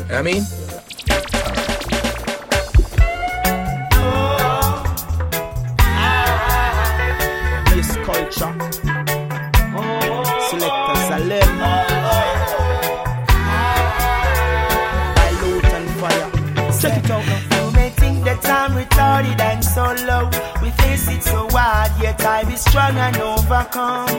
I 0.10 0.22
mean? 0.24 0.44
Yes, 7.76 7.96
culture. 8.08 8.54
And 15.72 15.90
fire. 16.00 16.28
Check 16.82 16.98
it 16.98 17.12
out. 17.12 17.24
You 17.54 17.72
may 17.74 17.90
think 17.92 18.24
that 18.26 18.44
and 19.40 19.64
so 19.64 19.94
low. 20.08 20.26
We 20.64 20.72
face 20.72 21.08
it 21.08 21.22
so 21.22 21.48
hard, 21.52 21.92
yet 22.02 22.20
I 22.26 22.46
be 22.46 22.56
strong 22.56 22.98
and 22.98 23.18
overcome. 23.18 24.19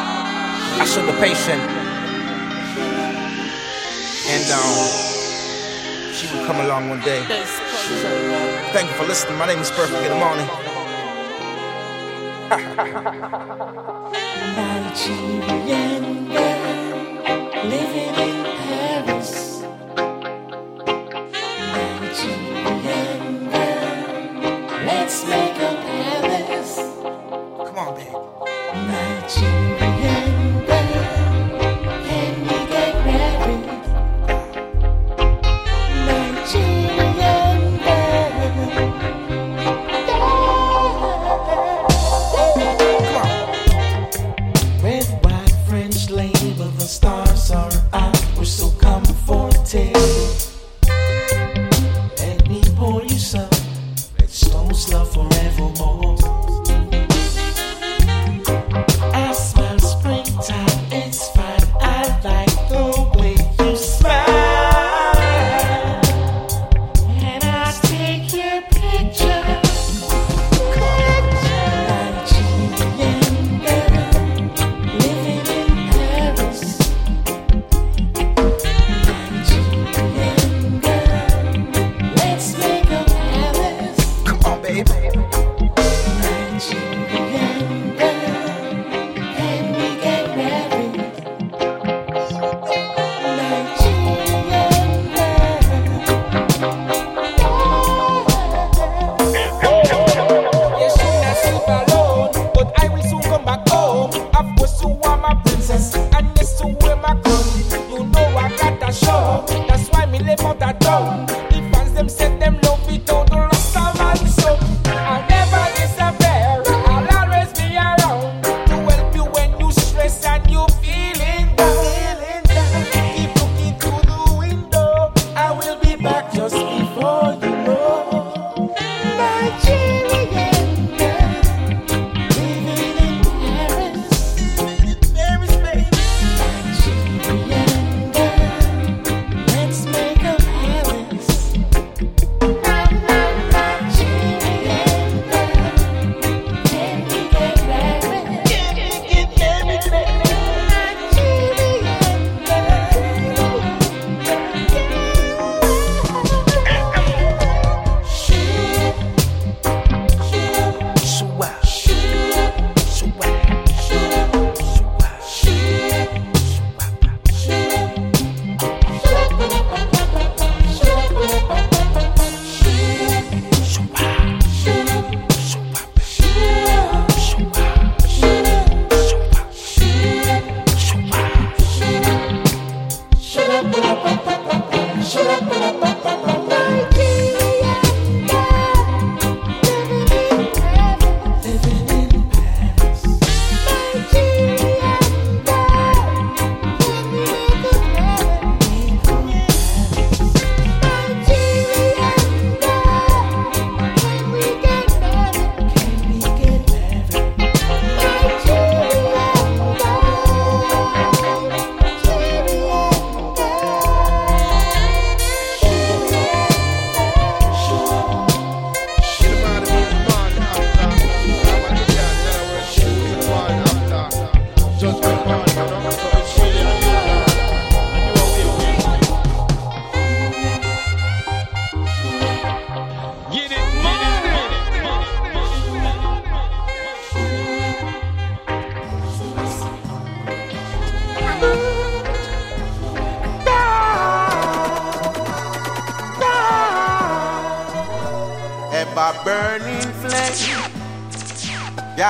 I 0.81 0.83
shook 0.83 1.05
patient. 1.19 1.61
And 4.33 4.45
um, 4.49 4.89
she 6.11 6.25
will 6.33 6.43
come 6.47 6.57
along 6.65 6.89
one 6.89 7.01
day. 7.01 7.21
Thank 8.73 8.89
you 8.89 8.95
for 8.97 9.05
listening. 9.05 9.37
My 9.37 9.45
name 9.45 9.59
is 9.59 9.69
Perfect. 9.69 10.01
Good 10.01 10.17
morning. 10.17 10.47
Nigerian 14.57 16.33
girl, 16.33 17.61
living 17.63 18.15
in 18.17 18.60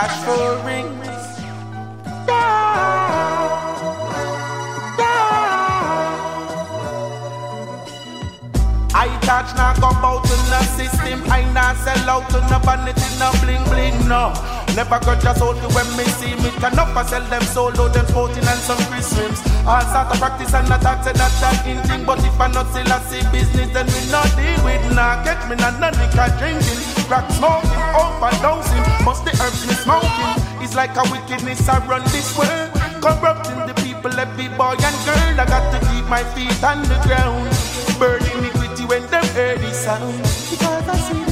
Yash 0.02 0.24
for 0.26 1.11
system. 11.12 11.32
I 11.32 11.44
not 11.54 11.76
sell 11.78 12.10
out 12.10 12.30
to 12.32 12.40
no 12.50 12.60
vanity, 12.60 13.08
no 13.20 13.32
bling 13.42 13.64
bling, 13.70 14.08
no. 14.08 14.34
Never 14.76 15.00
got 15.04 15.22
just 15.22 15.42
out 15.42 15.60
when 15.76 15.88
me 15.98 16.06
see 16.16 16.32
me 16.40 16.50
turn 16.64 16.80
up 16.80 16.96
I 16.96 17.04
sell 17.04 17.24
them 17.28 17.44
solo, 17.44 17.90
them 17.90 18.06
sporting 18.08 18.46
and 18.48 18.60
some 18.60 18.80
Chris 18.88 19.12
rims. 19.18 19.40
All 19.68 19.82
start 19.82 20.14
to 20.14 20.20
practice 20.20 20.54
and 20.54 20.68
attack, 20.68 21.04
say 21.04 21.14
that 21.14 21.34
that 21.42 21.68
in 21.68 21.80
thing. 21.88 22.06
But 22.06 22.24
if 22.24 22.40
I 22.40 22.48
not 22.48 22.68
still 22.72 22.88
a 22.88 23.00
see 23.12 23.24
business, 23.32 23.70
then 23.74 23.88
we 23.88 24.02
not 24.12 24.28
deal 24.36 24.56
with 24.64 24.84
nah. 24.96 25.24
Get 25.24 25.40
me 25.50 25.56
nah, 25.56 25.76
nah, 25.80 25.92
liquor 25.92 26.30
drinking, 26.40 26.80
crack 27.08 27.28
smoking, 27.36 27.84
overdosing. 28.00 28.84
Must 29.04 29.24
the 29.26 29.32
herbs 29.44 29.68
me 29.68 29.76
smoking. 29.76 30.32
It's 30.64 30.76
like 30.76 30.96
a 30.96 31.04
wickedness 31.12 31.68
I 31.68 31.84
run 31.88 32.04
this 32.16 32.32
world. 32.38 32.72
Corrupting 33.04 33.66
the 33.68 33.76
people, 33.84 34.14
every 34.16 34.48
boy 34.56 34.78
and 34.78 34.98
girl. 35.04 35.36
I 35.36 35.46
got 35.50 35.68
to 35.74 35.80
keep 35.92 36.06
my 36.08 36.24
feet 36.32 36.64
on 36.64 36.84
the 36.84 36.96
ground. 37.04 37.50
Burning 38.00 38.32
iniquity 38.40 38.61
when 38.92 39.08
them 39.08 39.24
hear 39.34 39.58
the 39.58 39.72
sound. 39.74 40.18
Because 40.50 40.90
I 40.90 40.98
see 40.98 41.31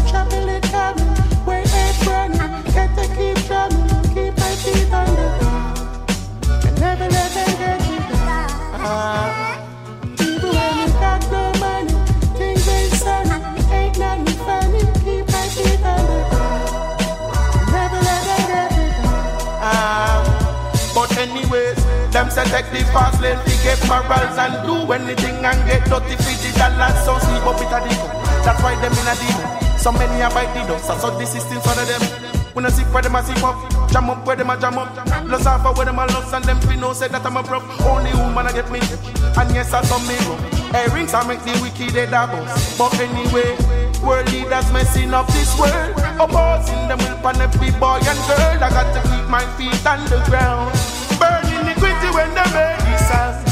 say 22.30 22.46
take 22.50 22.70
the 22.72 22.86
fast 22.94 23.22
lane 23.22 23.38
to 23.38 23.54
get 23.64 23.80
morals 23.88 24.38
and 24.38 24.56
do 24.66 24.76
anything 24.94 25.44
and 25.46 25.60
get 25.68 25.84
dirty 25.86 26.16
for 26.16 26.36
the 26.40 26.50
dollars. 26.58 26.98
So 27.06 27.18
sleep 27.20 27.46
up 27.46 27.60
it 27.62 27.74
a 27.74 27.80
the 27.84 27.94
That's 28.46 28.62
why 28.64 28.76
them 28.82 28.94
in 28.94 29.10
a 29.10 29.16
deal. 29.18 29.78
So 29.78 29.92
many 29.92 30.22
are 30.22 30.32
bite 30.32 30.54
the 30.54 30.68
dust, 30.68 30.88
so 30.88 31.10
the 31.18 31.26
system's 31.26 31.66
one 31.66 31.80
of 31.80 31.88
them. 31.88 32.30
When 32.54 32.66
I 32.66 32.70
see 32.70 32.84
where 32.92 33.02
them 33.02 33.16
a 33.16 33.24
see 33.24 33.34
up, 33.44 33.56
jam 33.92 34.10
up 34.10 34.26
where 34.26 34.36
them 34.36 34.50
a 34.50 34.60
jam 34.60 34.78
up. 34.78 34.92
Lost 35.30 35.48
off 35.48 35.78
where 35.78 35.86
them 35.86 36.00
a 36.00 36.06
lost 36.08 36.34
and 36.34 36.44
them 36.44 36.60
know 36.80 36.94
say 36.94 37.08
that 37.08 37.26
I'm 37.26 37.38
a 37.38 37.44
broke. 37.44 37.64
Only 37.82 38.12
woman 38.14 38.48
I 38.48 38.52
get 38.52 38.72
me, 38.72 38.80
and 38.80 39.50
yes 39.54 39.74
I 39.74 39.82
saw 39.84 40.00
me 40.04 40.16
wrong. 40.28 40.42
Earrings 40.74 41.14
I 41.14 41.26
make 41.28 41.44
the 41.44 41.54
wicked 41.62 41.94
dead 41.94 42.12
boss. 42.12 42.78
But 42.78 43.00
anyway, 43.00 43.56
world 44.02 44.32
leaders 44.32 44.72
messing 44.72 45.14
up 45.14 45.28
this 45.28 45.58
world. 45.60 45.96
Opposing 46.20 46.88
them 46.88 46.98
will 47.00 47.18
pan 47.22 47.42
every 47.42 47.72
boy 47.80 48.00
and 48.02 48.20
girl. 48.28 48.64
I 48.64 48.70
got 48.70 48.92
to 48.94 49.02
keep 49.10 49.30
my 49.30 49.46
feet 49.56 49.86
on 49.86 50.04
the 50.10 50.24
ground. 50.30 50.89
When 52.20 52.34
they 52.34 52.42
make 52.52 52.80
the 52.80 52.98
sound. 52.98 53.49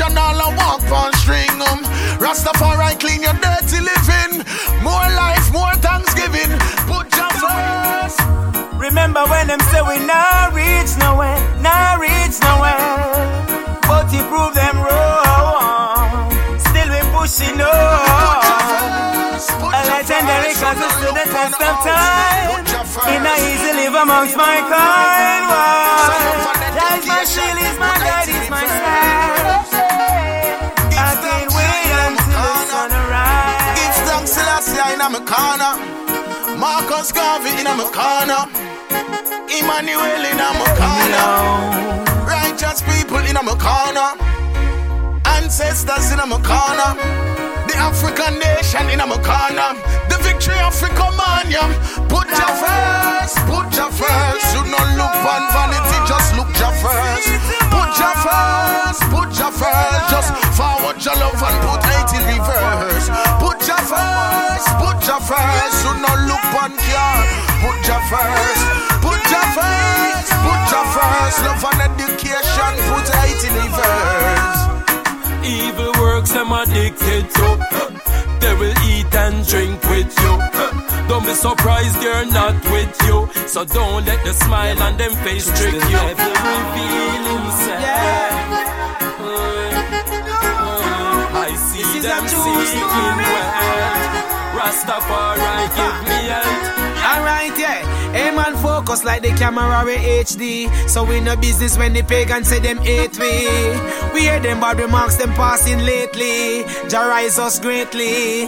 And 0.00 0.18
all 0.18 0.34
I 0.34 0.50
walk 0.58 0.82
on 0.90 1.12
string. 1.22 1.54
Um. 1.70 1.80
Rastafari 2.18 2.98
clean 2.98 3.22
your 3.22 3.32
dirty 3.38 3.78
living. 3.78 4.42
More 4.82 5.08
life, 5.14 5.52
more 5.52 5.72
thanksgiving. 5.78 6.50
Put 6.90 7.08
your 7.14 7.30
first. 7.38 8.18
Remember 8.74 9.22
when 9.30 9.46
them 9.46 9.60
say 9.70 9.80
we 9.86 10.02
nah 10.04 10.50
reach 10.50 10.98
nowhere, 10.98 11.38
nah 11.62 11.94
reach 11.96 12.36
nowhere. 12.42 13.78
But 13.86 14.12
you 14.12 14.22
prove 14.28 14.54
them 14.58 14.76
wrong. 14.82 16.30
Still 16.58 16.90
we 16.90 17.00
pushing 17.14 17.60
on. 17.62 19.38
A 19.38 19.80
legendary 19.88 20.52
cause 20.58 20.82
stood 20.98 21.14
the 21.14 21.26
test 21.32 21.62
of 21.62 21.76
time. 21.86 22.66
In 23.14 23.22
a 23.24 23.34
easy 23.46 23.72
live 23.78 23.94
amongst 23.94 24.36
my 24.36 24.58
kind. 24.68 25.46
Is 26.98 27.06
my 27.06 27.24
shield, 27.24 27.58
is 27.62 27.78
my 27.78 27.94
guide, 28.02 28.28
is 28.28 28.50
my 28.50 28.64
staff. 28.66 29.43
Corner. 35.34 35.74
Marcus 36.58 37.10
Garvey 37.10 37.50
in 37.58 37.66
my 37.66 37.86
corner. 37.90 38.42
Emmanuel 39.50 40.24
in 40.30 40.38
my 40.38 40.70
corner. 40.78 41.28
Righteous 42.26 42.80
people 42.82 43.24
in 43.30 43.34
my 43.34 43.56
corner. 43.58 44.10
Ancestors 45.36 46.12
in 46.12 46.18
my 46.18 46.38
corner. 46.50 46.90
The 47.68 47.74
African 47.76 48.38
nation 48.38 48.84
in 48.90 48.98
my 48.98 49.18
corner. 49.28 49.70
The 50.34 50.40
victory 50.40 50.58
Africa 50.58 51.06
man, 51.14 51.46
yeah. 51.46 51.70
Put 52.10 52.26
your 52.26 52.54
first, 52.58 53.38
put 53.46 53.70
your 53.70 53.90
first. 53.94 54.46
You 54.50 54.66
no 54.66 54.82
look 54.98 55.14
on 55.22 55.46
vanity, 55.54 55.98
just 56.10 56.34
look 56.34 56.50
your 56.58 56.74
first. 56.82 57.30
Put 57.70 57.94
your 57.94 58.14
first, 58.18 59.00
put 59.14 59.30
your 59.38 59.52
first. 59.54 60.10
Just 60.10 60.34
forward 60.58 60.98
your 60.98 61.14
love 61.22 61.38
and 61.38 61.58
put 61.62 61.82
hate 61.86 62.18
in 62.18 62.24
reverse. 62.34 63.06
Put 63.38 63.62
your 63.62 63.78
first, 63.86 64.66
put 64.82 64.98
your 65.06 65.22
first. 65.22 65.76
You 65.86 65.94
no 66.02 66.12
look 66.26 66.46
on 66.58 66.74
care. 66.82 67.22
Put 67.62 67.78
your 67.86 68.02
first, 68.10 68.62
put 69.06 69.22
your 69.30 69.46
first, 69.54 70.30
put 70.42 70.62
your 70.66 70.86
first. 70.90 71.36
Love 71.46 71.62
and 71.62 71.94
education, 71.94 72.72
put 72.90 73.06
hate 73.22 73.44
in 73.46 73.54
reverse. 73.54 74.60
Evil 75.46 75.92
works 76.02 76.32
them 76.32 76.50
addicted 76.50 77.30
to. 77.38 78.13
They 78.40 78.54
will 78.54 78.74
eat 78.84 79.14
and 79.14 79.46
drink 79.46 79.82
with 79.84 80.12
you. 80.22 80.32
Don't 81.08 81.24
be 81.24 81.34
surprised 81.34 82.00
they're 82.00 82.26
not 82.26 82.54
with 82.70 82.94
you. 83.06 83.28
So 83.46 83.64
don't 83.64 84.04
let 84.06 84.24
the 84.24 84.32
smile 84.32 84.82
on 84.82 84.96
them 84.96 85.12
face 85.24 85.46
trick 85.58 85.74
you. 85.74 85.80
Reveal 85.80 87.24
himself. 87.32 87.84
I 91.36 91.50
see 91.68 92.00
them 92.00 92.24
seeking 92.28 93.18
wealth. 93.32 94.14
Rastafari 94.56 95.66
give 95.76 95.98
me 96.08 96.20
health. 96.32 96.66
Alright, 97.10 97.58
yeah. 97.58 97.93
Aim 98.14 98.38
and 98.38 98.56
focus 98.58 99.04
like 99.04 99.22
the 99.22 99.30
camera 99.30 99.82
with 99.84 100.00
HD. 100.00 100.70
So 100.88 101.04
we 101.04 101.20
no 101.20 101.36
business 101.36 101.76
when 101.76 101.92
the 101.92 102.02
pagans 102.02 102.48
say 102.48 102.60
them 102.60 102.78
hate 102.78 103.18
we. 103.18 103.48
We 104.14 104.20
hear 104.20 104.40
them 104.40 104.60
bad 104.60 104.78
remarks 104.78 105.16
them 105.16 105.32
passing 105.34 105.80
lately. 105.80 106.64
Jah 106.88 107.08
rise 107.08 107.38
us 107.38 107.58
greatly. 107.58 108.46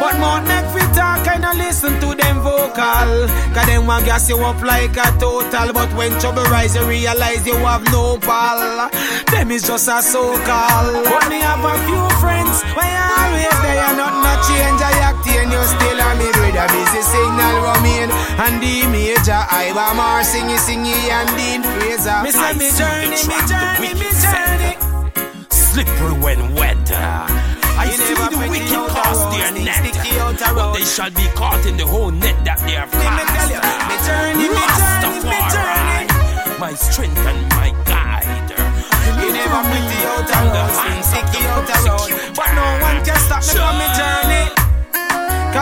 But 0.00 0.18
more 0.18 0.40
neck 0.40 0.74
we 0.74 0.80
talk 0.96 1.22
I 1.52 1.54
listen 1.54 2.00
to 2.00 2.14
them 2.14 2.40
vocal. 2.40 3.28
Cause 3.54 3.66
them 3.66 3.86
want 3.86 4.06
gas 4.06 4.28
you 4.28 4.38
up 4.38 4.60
like 4.62 4.96
a 4.96 5.08
total. 5.20 5.72
But 5.72 5.92
when 5.94 6.18
trouble 6.18 6.44
rise, 6.44 6.74
you 6.74 6.84
realize 6.86 7.46
you 7.46 7.56
have 7.56 7.84
no 7.92 8.18
pal. 8.18 8.88
Them 9.30 9.50
is 9.50 9.62
just 9.62 9.88
a 9.88 10.00
so-called. 10.00 11.28
Me 11.28 11.40
have 11.40 11.64
a 11.64 11.74
few 11.86 12.04
friends. 12.20 12.62
Why 12.72 12.88
always 12.88 13.56
there? 13.60 13.76
You 13.84 13.96
not 14.00 14.14
not 14.24 14.38
change. 14.48 14.80
I 14.80 14.92
act 15.08 15.26
and 15.28 15.52
you 15.52 15.62
still 15.64 16.00
a 16.00 16.08
me 16.16 16.41
a 16.56 16.64
busy 16.68 17.02
signal 17.02 17.56
remain. 17.64 18.08
And 18.40 18.60
the 18.60 18.86
major 18.90 19.40
I 19.50 19.72
want 19.74 19.96
more 19.96 20.22
singy 20.24 20.58
singy 20.60 20.96
and 21.08 21.28
Dean 21.36 21.62
Fraser. 21.62 22.22
Me 22.22 22.30
say 22.30 22.52
me 22.58 22.68
journey, 22.72 23.20
me 23.28 23.38
journey, 23.48 23.92
me 23.98 24.08
journey. 24.20 24.74
Slippery 25.50 26.14
when 26.20 26.54
wet. 26.54 26.78
I 26.92 27.88
see 27.88 28.14
the 28.14 28.28
wicked 28.52 28.84
cast 28.92 29.24
their 29.32 29.50
net, 29.64 29.82
but 30.54 30.72
they 30.74 30.84
shall 30.84 31.10
be 31.10 31.26
caught 31.34 31.64
in 31.66 31.76
the 31.76 31.86
whole 31.86 32.10
net 32.10 32.36
that 32.44 32.58
they 32.60 32.76
have 32.76 32.90
cast. 32.92 33.26
Me 33.88 33.96
journey, 34.06 34.48
me 34.52 34.60
journey, 34.60 35.32
me 35.32 35.38
journey. 35.50 36.06
My 36.60 36.74
strength 36.74 37.18
and 37.26 37.42
my 37.56 37.72
guide. 37.88 38.52
You 39.18 39.32
never 39.32 39.62
pretty 39.66 39.98
out 40.14 40.30
a 40.30 40.38
road, 40.52 40.70
sticky 41.02 41.42
out 41.48 41.66
a 41.66 41.78
road. 41.88 42.10
But 42.36 42.50
no 42.54 42.66
one 42.86 43.00
can 43.02 43.18
stop 43.18 43.42
me 43.42 43.50
from 43.50 43.74
me 43.80 43.86
journey. 43.96 44.01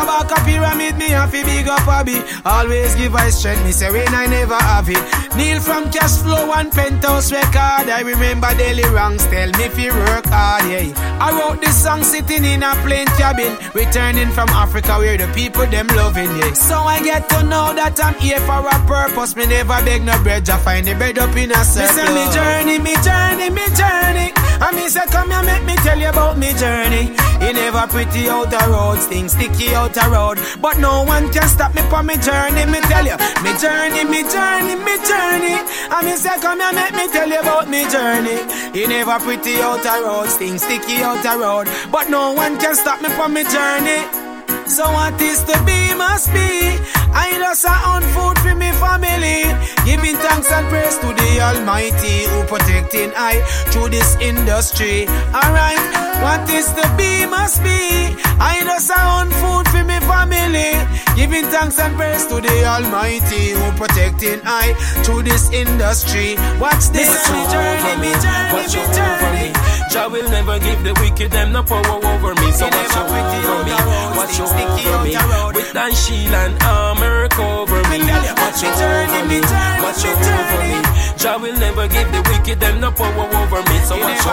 Kabaka 0.01 0.43
pyramid, 0.47 0.97
me 0.97 1.11
have 1.11 1.31
to 1.31 1.45
big 1.45 1.69
up 1.69 1.81
hobby. 1.81 2.23
Always 2.47 2.95
give 2.95 3.15
I 3.15 3.29
strength, 3.29 3.65
me 3.65 3.73
say 3.73 3.93
when 3.93 4.09
I 4.15 4.25
never 4.25 4.57
have 4.57 4.89
it. 4.89 4.97
Neil 5.37 5.61
from 5.61 5.93
cash 5.93 6.17
flow 6.25 6.51
and 6.53 6.73
penthouse 6.73 7.31
record. 7.31 7.93
I 7.93 8.01
remember 8.01 8.49
daily 8.57 8.89
ranks, 8.97 9.27
tell 9.27 9.51
me 9.53 9.65
if 9.65 9.79
you 9.79 9.93
work 9.93 10.25
hard, 10.25 10.65
yeah. 10.73 10.97
I 11.21 11.37
wrote 11.37 11.61
this 11.61 11.77
song 11.85 12.03
sitting 12.03 12.47
in 12.47 12.63
a 12.63 12.73
plane 12.81 13.13
cabin, 13.21 13.53
returning 13.75 14.31
from 14.33 14.49
Africa 14.49 14.97
where 14.97 15.19
the 15.19 15.29
people 15.35 15.67
them 15.67 15.87
loving, 15.89 16.33
yeah. 16.39 16.55
So 16.55 16.77
I 16.77 17.03
get 17.05 17.29
to 17.29 17.43
know 17.43 17.75
that 17.77 18.03
I'm 18.03 18.15
here 18.15 18.41
for 18.49 18.65
a 18.65 18.79
purpose. 18.89 19.37
Me 19.37 19.45
never 19.45 19.85
beg 19.85 20.03
no 20.03 20.17
bread, 20.23 20.49
I 20.49 20.57
find 20.59 20.87
the 20.87 20.95
bread 20.95 21.19
up 21.19 21.37
in 21.37 21.53
a 21.53 21.63
circle. 21.63 21.93
Me 21.93 22.01
say 22.01 22.09
me 22.17 22.25
journey, 22.33 22.79
me 22.81 22.95
journey, 23.05 23.51
me 23.51 23.67
journey. 23.77 24.40
And 24.61 24.77
me 24.77 24.89
say 24.89 25.07
come 25.07 25.31
here, 25.31 25.43
make 25.43 25.65
me 25.65 25.75
tell 25.77 25.99
you 25.99 26.09
about 26.09 26.37
me 26.37 26.53
journey. 26.55 27.17
It 27.41 27.55
never 27.57 27.87
pretty 27.89 28.29
out 28.29 28.51
the 28.51 28.61
road, 28.69 28.99
things 29.09 29.33
sticky 29.33 29.75
out 29.75 29.95
the 29.95 30.05
road. 30.13 30.39
But 30.61 30.79
no 30.79 31.03
one 31.05 31.33
can 31.33 31.49
stop 31.49 31.75
me 31.75 31.83
from 31.89 32.07
me 32.07 32.17
journey, 32.19 32.67
me 32.67 32.81
tell 32.85 33.07
you. 33.07 33.17
Me 33.41 33.53
journey, 33.57 34.05
me 34.05 34.21
journey, 34.29 34.77
me 34.77 34.95
journey. 35.09 35.57
And 35.89 36.07
me 36.07 36.15
say 36.17 36.37
come 36.41 36.61
here, 36.61 36.73
make 36.73 36.95
me 36.95 37.09
tell 37.09 37.29
you 37.29 37.41
about 37.41 37.69
me 37.69 37.89
journey. 37.89 38.37
It 38.77 38.89
never 38.89 39.19
pretty 39.21 39.57
out 39.65 39.83
the 39.83 40.05
road, 40.05 40.29
things 40.29 40.63
sticky 40.63 41.03
out 41.03 41.23
the 41.23 41.41
road. 41.41 41.67
But 41.91 42.11
no 42.11 42.33
one 42.33 42.61
can 42.61 42.75
stop 42.75 43.01
me 43.01 43.09
from 43.09 43.33
me 43.33 43.45
journey. 43.45 44.30
So 44.71 44.85
what 44.93 45.21
is 45.21 45.43
to 45.51 45.59
be 45.65 45.93
must 45.95 46.33
be. 46.33 46.79
I 47.13 47.35
just 47.39 47.65
a 47.65 47.75
own 47.91 48.03
food 48.15 48.39
for 48.39 48.55
me 48.55 48.71
family. 48.79 49.43
Giving 49.85 50.15
thanks 50.15 50.53
and 50.53 50.65
praise 50.69 50.97
to 50.99 51.09
the 51.09 51.41
Almighty 51.41 52.31
who 52.31 52.45
protecting 52.45 53.11
I 53.17 53.43
through 53.73 53.89
this 53.91 54.15
industry. 54.21 55.09
Alright, 55.35 56.10
what 56.23 56.49
is 56.51 56.69
to 56.73 56.85
be 56.97 57.27
must 57.27 57.63
be. 57.63 58.17
I 58.41 58.65
just 58.65 58.91
a 58.91 59.01
own 59.21 59.29
food 59.41 59.69
for 59.69 59.85
me 59.85 60.01
family. 60.09 60.73
Giving 61.15 61.45
thanks 61.53 61.79
and 61.79 61.95
praise 61.97 62.25
to 62.27 62.41
the 62.41 62.65
Almighty 62.65 63.53
who 63.53 63.67
protecting 63.77 64.41
I 64.45 64.73
through 65.05 65.25
this 65.25 65.51
industry. 65.53 66.37
Watch 66.57 66.89
this 66.97 67.13
me 67.29 67.41
journey, 67.53 67.95
me 68.01 68.13
journey, 68.25 68.53
Watch 68.57 68.73
me 68.73 68.81
over 68.81 68.95
journey. 68.97 69.53
me. 69.53 69.61
Jah 69.93 70.09
will 70.09 70.29
never 70.31 70.59
give 70.59 70.81
the 70.83 70.95
wicked 71.03 71.31
them 71.31 71.53
no 71.53 71.63
power 71.63 71.85
over 71.85 72.33
me. 72.41 72.49
So 72.53 72.65
watch 72.65 72.97
over 72.97 73.21
me, 73.69 73.77
watch 74.17 74.41
over 74.41 75.05
me. 75.05 75.13
With 75.53 75.73
thy 75.73 75.91
shield 75.91 76.33
and 76.33 76.57
armor 76.63 77.29
cover 77.29 77.83
me. 77.93 78.01
Watch 78.41 78.65
over 78.65 79.23
me, 79.29 79.39
watch 79.85 80.05
over 80.09 80.59
me. 80.65 80.81
Jah 81.21 81.37
will 81.37 81.59
never 81.59 81.87
give 81.89 82.09
the 82.13 82.23
wicked 82.33 82.61
them 82.61 82.81
no 82.81 82.91
power 82.93 83.29
over 83.29 83.61
me. 83.69 83.77
So 83.85 83.99
watch 84.01 84.25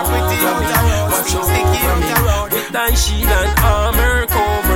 from 1.83 1.99
the 2.01 2.15
road 2.25 2.53
with 2.53 2.71
and 3.27 3.59
armor 3.59 4.25
cover. 4.27 4.66